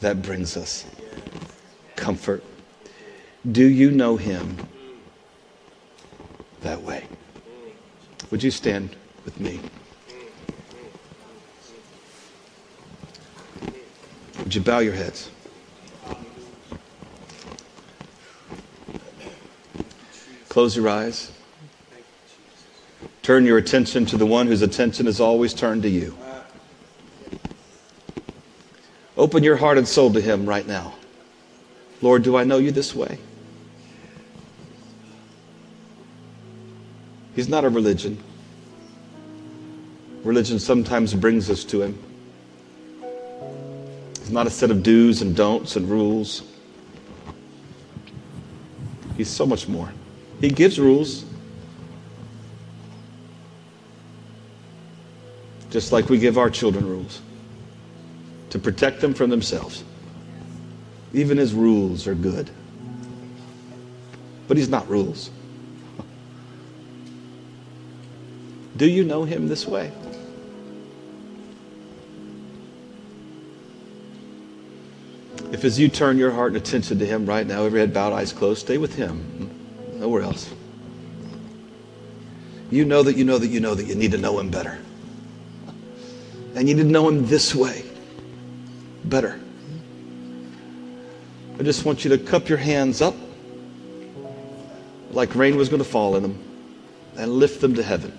that 0.00 0.22
brings 0.22 0.56
us 0.56 0.84
comfort. 1.96 2.42
Do 3.50 3.64
you 3.64 3.90
know 3.90 4.16
Him 4.16 4.56
that 6.62 6.82
way? 6.82 7.06
Would 8.30 8.42
you 8.42 8.50
stand 8.50 8.96
with 9.24 9.38
me? 9.38 9.60
Would 14.38 14.54
you 14.54 14.60
bow 14.60 14.78
your 14.78 14.94
heads? 14.94 15.30
Close 20.48 20.76
your 20.76 20.88
eyes. 20.88 21.32
Turn 23.22 23.46
your 23.46 23.58
attention 23.58 24.04
to 24.06 24.16
the 24.16 24.26
one 24.26 24.46
whose 24.46 24.62
attention 24.62 25.06
is 25.06 25.18
always 25.18 25.54
turned 25.54 25.82
to 25.82 25.88
you. 25.88 26.16
Open 29.16 29.42
your 29.42 29.56
heart 29.56 29.78
and 29.78 29.88
soul 29.88 30.12
to 30.12 30.20
him 30.20 30.46
right 30.46 30.66
now. 30.66 30.94
Lord, 32.02 32.22
do 32.22 32.36
I 32.36 32.44
know 32.44 32.58
you 32.58 32.70
this 32.70 32.94
way? 32.94 33.18
He's 37.34 37.48
not 37.48 37.64
a 37.64 37.68
religion. 37.68 38.22
Religion 40.22 40.58
sometimes 40.58 41.12
brings 41.14 41.50
us 41.50 41.64
to 41.64 41.82
him. 41.82 41.98
He's 44.20 44.30
not 44.30 44.46
a 44.46 44.50
set 44.50 44.70
of 44.70 44.82
do's 44.82 45.20
and 45.20 45.36
don'ts 45.36 45.76
and 45.76 45.88
rules. 45.88 46.42
He's 49.16 49.28
so 49.28 49.44
much 49.44 49.68
more. 49.68 49.92
He 50.40 50.48
gives 50.48 50.78
rules, 50.78 51.24
just 55.70 55.92
like 55.92 56.08
we 56.08 56.18
give 56.18 56.38
our 56.38 56.50
children 56.50 56.86
rules 56.86 57.20
to 58.50 58.58
protect 58.58 59.00
them 59.00 59.12
from 59.12 59.30
themselves. 59.30 59.84
Even 61.14 61.38
his 61.38 61.54
rules 61.54 62.06
are 62.06 62.14
good. 62.14 62.50
But 64.48 64.56
he's 64.56 64.68
not 64.68 64.88
rules. 64.88 65.30
Do 68.76 68.86
you 68.86 69.04
know 69.04 69.24
him 69.24 69.46
this 69.46 69.66
way? 69.66 69.92
If 75.52 75.64
as 75.64 75.78
you 75.78 75.88
turn 75.88 76.18
your 76.18 76.32
heart 76.32 76.48
and 76.48 76.56
attention 76.56 76.98
to 76.98 77.06
him 77.06 77.26
right 77.26 77.46
now, 77.46 77.62
every 77.64 77.78
head 77.78 77.94
bowed, 77.94 78.12
eyes 78.12 78.32
closed, 78.32 78.60
stay 78.60 78.76
with 78.76 78.96
him. 78.96 79.50
Nowhere 79.94 80.22
else. 80.22 80.52
You 82.72 82.84
know 82.84 83.04
that 83.04 83.16
you 83.16 83.24
know 83.24 83.38
that 83.38 83.46
you 83.46 83.60
know 83.60 83.76
that 83.76 83.86
you 83.86 83.94
need 83.94 84.10
to 84.10 84.18
know 84.18 84.40
him 84.40 84.50
better. 84.50 84.80
and 86.56 86.68
you 86.68 86.74
didn't 86.74 86.92
know 86.92 87.08
him 87.08 87.26
this 87.26 87.54
way 87.54 87.84
better. 89.04 89.40
I 91.58 91.62
just 91.62 91.84
want 91.84 92.04
you 92.04 92.10
to 92.10 92.18
cup 92.18 92.48
your 92.48 92.58
hands 92.58 93.00
up 93.00 93.14
like 95.10 95.34
rain 95.34 95.56
was 95.56 95.68
going 95.68 95.82
to 95.82 95.88
fall 95.88 96.16
in 96.16 96.22
them 96.22 96.38
and 97.16 97.30
lift 97.32 97.60
them 97.60 97.74
to 97.74 97.82
heaven. 97.82 98.12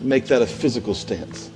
Make 0.00 0.26
that 0.26 0.42
a 0.42 0.46
physical 0.46 0.94
stance. 0.94 1.50